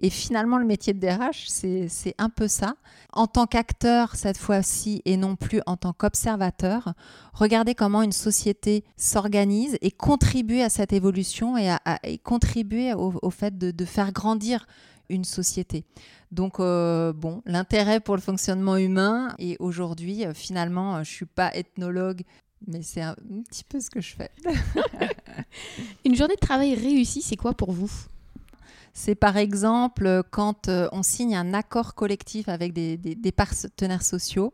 Et 0.00 0.10
finalement, 0.10 0.58
le 0.58 0.64
métier 0.64 0.94
de 0.94 1.00
DRH, 1.00 1.46
c'est 1.48 2.14
un 2.18 2.28
peu 2.28 2.46
ça. 2.46 2.76
En 3.12 3.26
tant 3.26 3.46
qu'acteur, 3.46 4.14
cette 4.14 4.38
fois-ci, 4.38 5.02
et 5.04 5.16
non 5.16 5.34
plus 5.34 5.60
en 5.66 5.76
tant 5.76 5.92
qu'observateur, 5.92 6.94
regarder 7.32 7.74
comment 7.74 8.02
une 8.02 8.12
société 8.12 8.84
s'organise 8.96 9.76
et 9.80 9.90
contribuer 9.90 10.62
à 10.62 10.68
cette 10.68 10.92
évolution 10.92 11.56
et, 11.56 11.70
à, 11.70 11.98
contribuer 12.22 12.94
au, 12.94 13.30
fait 13.30 13.58
de, 13.58 13.72
de, 13.72 13.84
faire 13.84 14.12
grandir 14.12 14.66
une 15.08 15.24
société. 15.24 15.84
Donc, 16.30 16.60
euh, 16.60 17.12
bon, 17.12 17.42
l'intérêt 17.46 18.00
pour 18.00 18.14
le 18.14 18.20
fonctionnement 18.20 18.76
humain, 18.76 19.34
et 19.38 19.56
aujourd'hui, 19.58 20.24
euh, 20.24 20.34
finalement, 20.34 20.96
euh, 20.96 21.04
je 21.04 21.10
ne 21.10 21.14
suis 21.14 21.26
pas 21.26 21.50
ethnologue, 21.54 22.22
mais 22.66 22.82
c'est 22.82 23.00
un, 23.00 23.16
petit 23.48 23.64
peu 23.64 23.80
ce 23.80 23.90
que 23.90 24.00
je 24.00 24.14
fais. 24.14 24.30
une 26.04 26.14
journée 26.14 26.34
de 26.34 26.40
travail 26.40 26.74
réussie, 26.74 27.22
c'est 27.22 27.36
quoi 27.36 27.54
pour 27.54 27.72
vous? 27.72 27.90
C'est 28.98 29.14
par 29.14 29.36
exemple 29.36 30.24
quand 30.32 30.68
on 30.90 31.04
signe 31.04 31.36
un 31.36 31.54
accord 31.54 31.94
collectif 31.94 32.48
avec 32.48 32.72
des, 32.72 33.32
partenaires 33.32 34.02
sociaux 34.02 34.52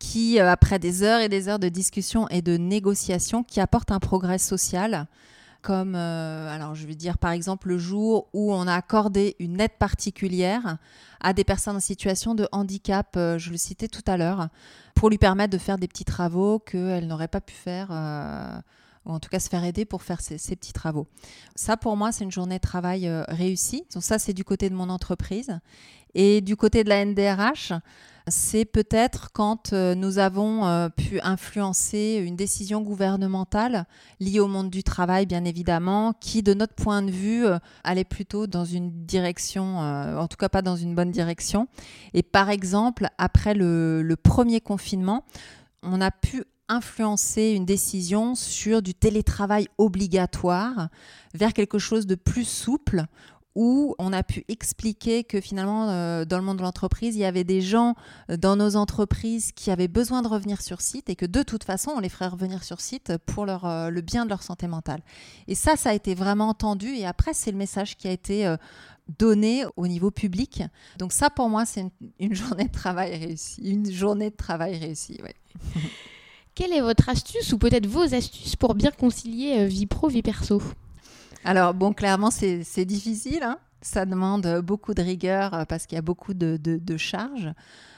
qui, 0.00 0.40
après 0.40 0.80
des 0.80 1.04
heures 1.04 1.20
et 1.20 1.28
des 1.28 1.48
heures 1.48 1.60
de 1.60 1.68
discussion 1.68 2.28
et 2.28 2.42
de 2.42 2.56
négociation, 2.56 3.44
qui 3.44 3.60
apportent 3.60 3.92
un 3.92 4.00
progrès 4.00 4.38
social 4.38 5.06
comme, 5.62 5.94
euh, 5.94 6.52
alors 6.52 6.74
je 6.74 6.86
vais 6.86 6.94
dire 6.96 7.18
par 7.18 7.30
exemple 7.30 7.68
le 7.68 7.78
jour 7.78 8.28
où 8.32 8.52
on 8.52 8.66
a 8.66 8.74
accordé 8.74 9.36
une 9.38 9.60
aide 9.60 9.76
particulière 9.78 10.78
à 11.20 11.32
des 11.32 11.44
personnes 11.44 11.76
en 11.76 11.80
situation 11.80 12.34
de 12.34 12.48
handicap, 12.50 13.14
euh, 13.16 13.38
je 13.38 13.50
le 13.50 13.56
citais 13.56 13.88
tout 13.88 14.04
à 14.06 14.16
l'heure, 14.16 14.48
pour 14.94 15.08
lui 15.08 15.18
permettre 15.18 15.52
de 15.52 15.58
faire 15.58 15.78
des 15.78 15.88
petits 15.88 16.04
travaux 16.04 16.58
qu'elle 16.58 17.06
n'aurait 17.06 17.28
pas 17.28 17.40
pu 17.40 17.54
faire. 17.54 17.88
Euh, 17.92 18.58
en 19.12 19.20
tout 19.20 19.28
cas 19.28 19.40
se 19.40 19.48
faire 19.48 19.64
aider 19.64 19.84
pour 19.84 20.02
faire 20.02 20.20
ces, 20.20 20.36
petits 20.56 20.72
travaux. 20.72 21.06
Ça, 21.54 21.76
pour 21.76 21.96
moi, 21.96 22.12
c'est 22.12 22.24
une 22.24 22.30
journée 22.30 22.56
de 22.56 22.62
travail 22.62 23.10
réussie. 23.28 23.84
Donc 23.94 24.02
ça, 24.02 24.18
c'est 24.18 24.32
du 24.32 24.44
côté 24.44 24.70
de 24.70 24.74
mon 24.74 24.88
entreprise. 24.90 25.58
Et 26.14 26.40
du 26.40 26.56
côté 26.56 26.84
de 26.84 26.88
la 26.88 27.04
NDRH, 27.04 27.72
c'est 28.30 28.64
peut-être 28.64 29.30
quand 29.32 29.72
euh, 29.72 29.94
nous 29.94 30.18
avons 30.18 30.66
euh, 30.66 30.88
pu 30.88 31.20
influencer 31.20 32.22
une 32.24 32.36
décision 32.36 32.82
gouvernementale 32.82 33.86
liée 34.20 34.40
au 34.40 34.48
monde 34.48 34.70
du 34.70 34.82
travail, 34.82 35.26
bien 35.26 35.44
évidemment, 35.44 36.14
qui, 36.20 36.42
de 36.42 36.54
notre 36.54 36.74
point 36.74 37.02
de 37.02 37.10
vue, 37.10 37.46
euh, 37.46 37.58
allait 37.84 38.04
plutôt 38.04 38.46
dans 38.46 38.64
une 38.64 38.90
direction, 39.06 39.78
en 39.78 40.28
tout 40.28 40.36
cas 40.36 40.48
pas 40.48 40.62
dans 40.62 40.76
une 40.76 40.94
bonne 40.94 41.10
direction. 41.10 41.68
Et 42.14 42.22
par 42.22 42.50
exemple, 42.50 43.08
après 43.18 43.54
le 43.54 44.16
premier 44.16 44.60
confinement, 44.60 45.24
on 45.82 46.00
a 46.00 46.10
pu 46.10 46.44
influencer 46.68 47.50
une 47.50 47.64
décision 47.64 48.34
sur 48.34 48.82
du 48.82 48.94
télétravail 48.94 49.68
obligatoire 49.78 50.88
vers 51.34 51.52
quelque 51.52 51.78
chose 51.78 52.06
de 52.06 52.14
plus 52.14 52.46
souple 52.46 53.06
où 53.54 53.96
on 53.98 54.12
a 54.12 54.22
pu 54.22 54.44
expliquer 54.46 55.24
que 55.24 55.40
finalement, 55.40 55.90
euh, 55.90 56.24
dans 56.24 56.38
le 56.38 56.44
monde 56.44 56.58
de 56.58 56.62
l'entreprise, 56.62 57.16
il 57.16 57.18
y 57.18 57.24
avait 57.24 57.42
des 57.42 57.60
gens 57.60 57.96
euh, 58.30 58.36
dans 58.36 58.54
nos 58.54 58.76
entreprises 58.76 59.50
qui 59.50 59.72
avaient 59.72 59.88
besoin 59.88 60.22
de 60.22 60.28
revenir 60.28 60.62
sur 60.62 60.80
site 60.80 61.10
et 61.10 61.16
que 61.16 61.26
de 61.26 61.42
toute 61.42 61.64
façon, 61.64 61.90
on 61.96 61.98
les 61.98 62.08
ferait 62.08 62.28
revenir 62.28 62.62
sur 62.62 62.80
site 62.80 63.16
pour 63.26 63.48
euh, 63.48 63.90
le 63.90 64.00
bien 64.00 64.24
de 64.24 64.30
leur 64.30 64.44
santé 64.44 64.68
mentale. 64.68 65.00
Et 65.48 65.56
ça, 65.56 65.74
ça 65.74 65.90
a 65.90 65.94
été 65.94 66.14
vraiment 66.14 66.50
entendu. 66.50 66.94
Et 66.94 67.04
après, 67.04 67.34
c'est 67.34 67.50
le 67.50 67.56
message 67.56 67.96
qui 67.96 68.06
a 68.06 68.12
été 68.12 68.54
donné 69.18 69.64
au 69.74 69.88
niveau 69.88 70.12
public. 70.12 70.62
Donc 70.98 71.12
ça, 71.12 71.28
pour 71.28 71.48
moi, 71.48 71.66
c'est 71.66 71.84
une, 72.20 72.34
journée 72.36 72.66
de 72.66 72.72
travail 72.72 73.16
réussie. 73.16 73.60
Une 73.62 73.90
journée 73.90 74.30
de 74.30 74.36
travail 74.36 74.78
réussie, 74.78 75.18
Quelle 76.58 76.72
est 76.72 76.80
votre 76.80 77.08
astuce 77.08 77.52
ou 77.52 77.58
peut-être 77.58 77.86
vos 77.86 78.16
astuces 78.16 78.56
pour 78.56 78.74
bien 78.74 78.90
concilier 78.90 79.64
vie 79.68 79.86
pro, 79.86 80.08
vie 80.08 80.22
perso? 80.22 80.60
Alors, 81.44 81.72
bon, 81.72 81.92
clairement, 81.92 82.32
c'est 82.32 82.84
difficile. 82.84 83.44
Hein. 83.44 83.58
ça 83.80 84.04
demande 84.04 84.60
beaucoup 84.64 84.92
de 84.92 85.00
rigueur 85.00 85.54
euh, 85.54 85.64
parce 85.66 85.86
qu'il 85.86 85.94
y 85.94 86.00
a 86.00 86.02
beaucoup 86.02 86.34
de, 86.34 86.96
charges 86.96 87.52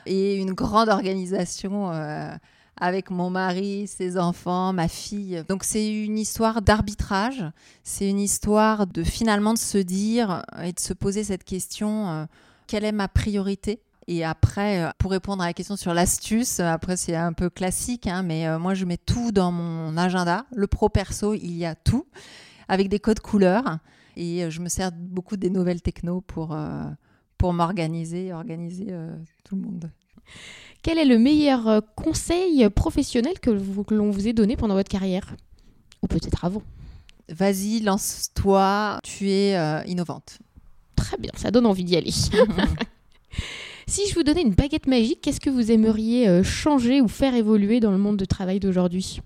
et 0.04 0.36
une 0.36 0.52
grande 0.52 0.90
organisation 0.90 1.90
euh, 1.90 2.34
avec 2.76 3.10
mon 3.10 3.30
mari, 3.30 3.86
ses 3.86 4.18
enfants, 4.18 4.74
ma 4.74 4.88
fille. 4.88 5.42
Donc 5.48 5.64
c'est 5.64 5.90
une 5.90 6.18
histoire 6.18 6.60
d'arbitrage, 6.60 7.42
c'est 7.82 8.10
une 8.10 8.20
histoire 8.20 8.86
de 8.86 9.02
finalement 9.04 9.54
de 9.54 9.58
se 9.58 9.78
dire 9.78 10.44
et 10.62 10.74
de 10.74 10.80
se 10.80 10.92
poser 10.92 11.24
cette 11.24 11.44
question, 11.44 12.10
euh, 12.10 12.24
quelle 12.66 12.84
est 12.84 12.92
ma 12.92 13.08
priorité? 13.08 13.80
Et 14.10 14.24
après, 14.24 14.82
euh, 14.82 14.90
pour 14.98 15.10
répondre 15.10 15.42
à 15.42 15.46
la 15.46 15.52
question 15.52 15.76
sur 15.76 15.94
l'astuce, 15.94 16.60
après 16.60 16.96
c'est 16.96 17.16
un 17.16 17.32
peu 17.32 17.50
classique, 17.50 18.06
hein, 18.06 18.22
mais 18.22 18.46
euh, 18.46 18.58
moi 18.58 18.74
je 18.74 18.84
mets 18.84 18.98
tout 18.98 19.32
dans 19.32 19.52
mon 19.52 19.96
agenda. 19.96 20.46
Le 20.54 20.66
pro-perso, 20.66 21.34
il 21.34 21.56
y 21.56 21.64
a 21.64 21.74
tout, 21.74 22.06
avec 22.68 22.88
des 22.88 22.98
codes 22.98 23.20
couleurs. 23.20 23.78
Et 24.16 24.50
je 24.50 24.60
me 24.60 24.68
sers 24.68 24.90
beaucoup 24.92 25.36
des 25.36 25.48
nouvelles 25.48 25.80
techno 25.80 26.20
pour, 26.20 26.54
pour 27.38 27.52
m'organiser, 27.54 28.34
organiser 28.34 28.92
tout 29.44 29.54
le 29.54 29.62
monde. 29.62 29.90
Quel 30.82 30.96
est 30.98 31.04
le 31.04 31.18
meilleur 31.18 31.68
euh, 31.68 31.80
conseil 31.94 32.68
professionnel 32.70 33.38
que, 33.40 33.50
l'on 33.50 34.10
vous 34.10 34.28
ait 34.28 34.32
donné 34.32 34.56
pendant 34.56 34.74
votre 34.74 34.88
carrière? 34.88 35.34
Ou 36.02 36.06
peut-être 36.06 36.44
avant? 36.44 36.62
Vas-y, 37.28 37.80
lance-toi, 37.80 38.98
tu 39.02 39.30
es 39.30 39.56
euh, 39.56 39.82
innovante. 39.86 40.38
Très 40.96 41.18
bien, 41.18 41.30
ça 41.36 41.50
donne 41.50 41.66
envie 41.66 41.84
d'y 41.84 41.96
aller. 41.96 42.12
si 43.90 44.08
je 44.08 44.14
vous 44.14 44.22
donnais 44.22 44.42
une 44.42 44.54
baguette 44.54 44.86
magique, 44.86 45.20
qu'est-ce 45.20 45.40
que 45.40 45.50
vous 45.50 45.70
aimeriez 45.70 46.28
euh, 46.28 46.42
changer 46.42 47.00
ou 47.00 47.08
faire 47.08 47.34
évoluer 47.34 47.80
dans 47.80 47.90
le 47.90 47.98
monde 47.98 48.16
du 48.16 48.26
travail 48.26 48.60
d'aujourd'hui? 48.60 49.20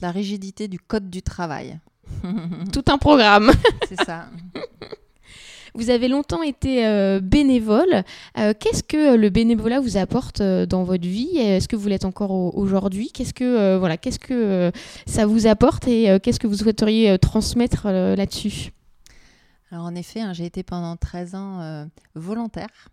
La 0.00 0.10
rigidité 0.10 0.68
du 0.68 0.78
code 0.78 1.10
du 1.10 1.22
travail. 1.22 1.78
Tout 2.72 2.84
un 2.88 2.98
programme. 2.98 3.52
C'est 3.88 4.02
ça. 4.04 4.26
Vous 5.76 5.90
avez 5.90 6.06
longtemps 6.06 6.42
été 6.42 6.86
euh, 6.86 7.18
bénévole. 7.20 8.04
Euh, 8.38 8.54
qu'est-ce 8.58 8.84
que 8.84 9.16
le 9.16 9.28
bénévolat 9.28 9.80
vous 9.80 9.96
apporte 9.96 10.40
euh, 10.40 10.66
dans 10.66 10.84
votre 10.84 11.02
vie? 11.02 11.36
Est-ce 11.36 11.66
que 11.66 11.74
vous 11.74 11.88
l'êtes 11.88 12.04
encore 12.04 12.56
aujourd'hui? 12.56 13.10
Qu'est-ce 13.10 13.34
que 13.34 13.76
voilà, 13.76 13.96
qu'est-ce 13.96 14.20
que 14.20 14.70
ça 15.06 15.26
vous 15.26 15.48
apporte 15.48 15.88
et 15.88 16.18
qu'est-ce 16.22 16.38
que 16.38 16.46
vous 16.46 16.58
souhaiteriez 16.58 17.18
transmettre 17.18 17.88
là-dessus? 17.88 18.70
Alors 19.72 19.86
en 19.86 19.96
effet, 19.96 20.20
hein, 20.20 20.32
j'ai 20.32 20.44
été 20.44 20.62
pendant 20.62 20.96
13 20.96 21.34
ans 21.34 21.88
volontaire 22.14 22.88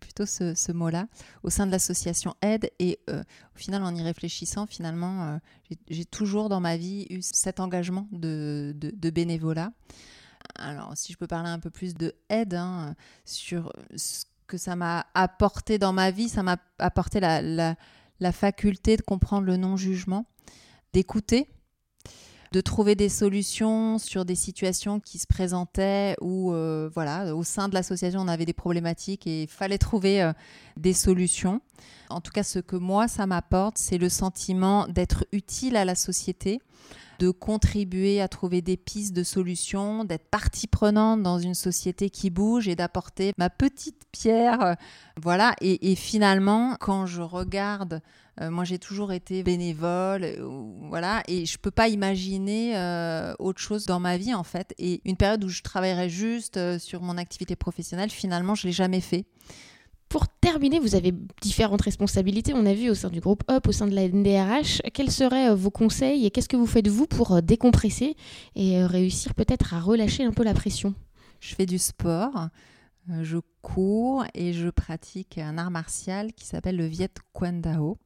plutôt 0.00 0.26
ce, 0.26 0.72
mot-là, 0.72 1.06
au 1.42 1.50
sein 1.50 1.66
de 1.66 1.72
l'association 1.72 2.34
Aide. 2.40 2.70
Et 2.78 2.98
au 3.08 3.58
final, 3.58 3.82
en 3.82 3.94
y 3.94 4.02
réfléchissant, 4.02 4.66
finalement, 4.66 5.38
j'ai 5.88 6.04
toujours 6.04 6.48
dans 6.48 6.60
ma 6.60 6.76
vie 6.76 7.06
eu 7.10 7.20
cet 7.20 7.60
engagement 7.60 8.08
de, 8.12 8.74
de 8.76 9.10
bénévolat 9.10 9.72
alors 10.56 10.92
si 10.94 11.12
je 11.12 11.18
peux 11.18 11.26
parler 11.26 11.48
un 11.48 11.58
peu 11.58 11.70
plus 11.70 11.94
de 11.94 12.14
aide 12.28 12.54
hein, 12.54 12.94
sur 13.24 13.72
ce 13.96 14.24
que 14.46 14.58
ça 14.58 14.76
m'a 14.76 15.06
apporté 15.14 15.78
dans 15.78 15.92
ma 15.92 16.10
vie, 16.10 16.28
ça 16.28 16.42
m'a 16.42 16.56
apporté 16.78 17.20
la, 17.20 17.76
faculté 18.32 18.96
de 18.96 19.02
comprendre 19.02 19.46
le 19.46 19.56
non-jugement, 19.56 20.26
d'écouter, 20.92 21.48
de 22.52 22.60
trouver 22.60 22.96
des 22.96 23.08
solutions 23.08 23.98
sur 23.98 24.24
des 24.24 24.34
situations 24.34 24.98
qui 24.98 25.18
se 25.18 25.26
présentaient 25.26 26.16
où, 26.20 26.52
euh, 26.52 26.90
voilà, 26.92 27.34
au 27.34 27.44
sein 27.44 27.68
de 27.68 27.74
l'association, 27.74 28.20
on 28.20 28.28
avait 28.28 28.44
des 28.44 28.52
problématiques 28.52 29.26
et 29.26 29.42
il 29.42 29.48
fallait 29.48 29.78
trouver 29.78 30.22
euh, 30.22 30.32
des 30.76 30.92
solutions. 30.92 31.60
En 32.08 32.20
tout 32.20 32.32
cas, 32.32 32.42
ce 32.42 32.58
que 32.58 32.76
moi, 32.76 33.06
ça 33.06 33.26
m'apporte, 33.26 33.78
c'est 33.78 33.98
le 33.98 34.08
sentiment 34.08 34.88
d'être 34.88 35.24
utile 35.32 35.76
à 35.76 35.84
la 35.84 35.94
société, 35.94 36.60
de 37.20 37.30
contribuer 37.30 38.20
à 38.20 38.28
trouver 38.28 38.62
des 38.62 38.76
pistes 38.76 39.14
de 39.14 39.22
solutions, 39.22 40.04
d'être 40.04 40.28
partie 40.28 40.66
prenante 40.66 41.22
dans 41.22 41.38
une 41.38 41.54
société 41.54 42.10
qui 42.10 42.30
bouge 42.30 42.66
et 42.66 42.74
d'apporter 42.74 43.32
ma 43.38 43.50
petite 43.50 44.02
pierre. 44.10 44.62
Euh, 44.62 44.74
voilà, 45.22 45.54
et, 45.60 45.94
finalement, 45.94 46.76
quand 46.80 47.06
je 47.06 47.22
regarde, 47.22 48.00
euh, 48.40 48.50
moi 48.50 48.64
j'ai 48.64 48.78
toujours 48.78 49.12
été 49.12 49.42
bénévole, 49.42 50.24
euh, 50.24 50.62
voilà, 50.88 51.22
et 51.28 51.46
je 51.46 51.58
peux 51.58 51.70
pas 51.70 51.88
imaginer 51.88 52.74
autre 53.38 53.60
chose 53.60 53.86
dans 53.86 54.00
ma 54.00 54.16
vie 54.16 54.34
en 54.34 54.44
fait. 54.44 54.74
Et 54.78 55.00
une 55.04 55.16
période 55.16 55.44
où 55.44 55.48
je 55.48 55.62
travaillerais 55.62 56.08
juste 56.08 56.78
sur 56.78 57.02
mon 57.02 57.16
activité 57.16 57.56
professionnelle, 57.56 58.10
finalement, 58.10 58.54
je 58.54 58.66
l'ai 58.66 58.72
jamais 58.72 59.00
fait. 59.00 59.26
Pour 60.10 60.26
terminer, 60.26 60.80
vous 60.80 60.96
avez 60.96 61.14
différentes 61.40 61.82
responsabilités, 61.82 62.52
on 62.52 62.66
a 62.66 62.74
vu 62.74 62.90
au 62.90 62.96
sein 62.96 63.10
du 63.10 63.20
groupe 63.20 63.44
UP, 63.48 63.68
au 63.68 63.72
sein 63.72 63.86
de 63.86 63.94
la 63.94 64.08
NDRH. 64.08 64.82
Quels 64.92 65.12
seraient 65.12 65.50
euh, 65.50 65.54
vos 65.54 65.70
conseils 65.70 66.26
et 66.26 66.32
qu'est-ce 66.32 66.48
que 66.48 66.56
vous 66.56 66.66
faites 66.66 66.88
vous 66.88 67.06
pour 67.06 67.30
euh, 67.30 67.40
décompresser 67.40 68.16
et 68.56 68.80
euh, 68.80 68.88
réussir 68.88 69.36
peut-être 69.36 69.72
à 69.72 69.78
relâcher 69.78 70.24
un 70.24 70.32
peu 70.32 70.42
la 70.42 70.52
pression? 70.52 70.96
Je 71.38 71.54
fais 71.54 71.64
du 71.64 71.78
sport, 71.78 72.48
je 73.22 73.38
cours 73.62 74.24
et 74.34 74.52
je 74.52 74.68
pratique 74.68 75.38
un 75.38 75.56
art 75.58 75.70
martial 75.70 76.32
qui 76.32 76.44
s'appelle 76.44 76.76
le 76.76 76.86
Viet 76.86 77.14
Quan 77.32 77.52
Dao. 77.52 77.96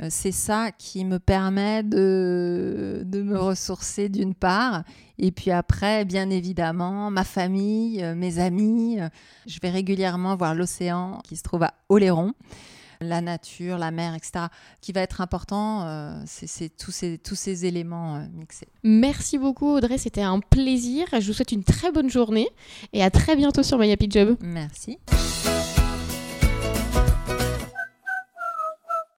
Euh, 0.00 0.06
c'est 0.10 0.32
ça 0.32 0.70
qui 0.72 1.04
me 1.04 1.18
permet 1.18 1.82
de, 1.82 3.02
de 3.04 3.22
me 3.22 3.38
ressourcer 3.38 4.08
d'une 4.08 4.34
part. 4.34 4.84
Et 5.18 5.30
puis 5.30 5.50
après, 5.50 6.04
bien 6.04 6.30
évidemment, 6.30 7.10
ma 7.10 7.24
famille, 7.24 8.02
euh, 8.02 8.14
mes 8.14 8.38
amis. 8.38 9.00
Euh, 9.00 9.08
je 9.46 9.58
vais 9.60 9.70
régulièrement 9.70 10.36
voir 10.36 10.54
l'océan 10.54 11.20
qui 11.24 11.36
se 11.36 11.42
trouve 11.42 11.62
à 11.64 11.74
Oléron 11.88 12.32
la 13.04 13.20
nature, 13.20 13.78
la 13.78 13.90
mer, 13.90 14.14
etc., 14.14 14.44
qui 14.80 14.92
va 14.92 15.00
être 15.00 15.20
important. 15.20 16.22
c'est 16.24 16.68
tous 16.68 16.92
ces, 16.92 17.18
tous 17.18 17.34
ces 17.34 17.66
éléments 17.66 18.24
mixés. 18.32 18.68
Merci 18.84 19.38
beaucoup 19.38 19.70
Audrey, 19.70 19.98
c'était 19.98 20.22
un 20.22 20.38
plaisir. 20.38 21.08
Je 21.10 21.26
vous 21.26 21.32
souhaite 21.32 21.50
une 21.50 21.64
très 21.64 21.90
bonne 21.90 22.08
journée 22.08 22.48
et 22.92 23.02
à 23.02 23.10
très 23.10 23.34
bientôt 23.34 23.64
sur 23.64 23.76
My 23.76 23.90
Happy 23.90 24.06
Job. 24.08 24.36
Merci. 24.40 25.00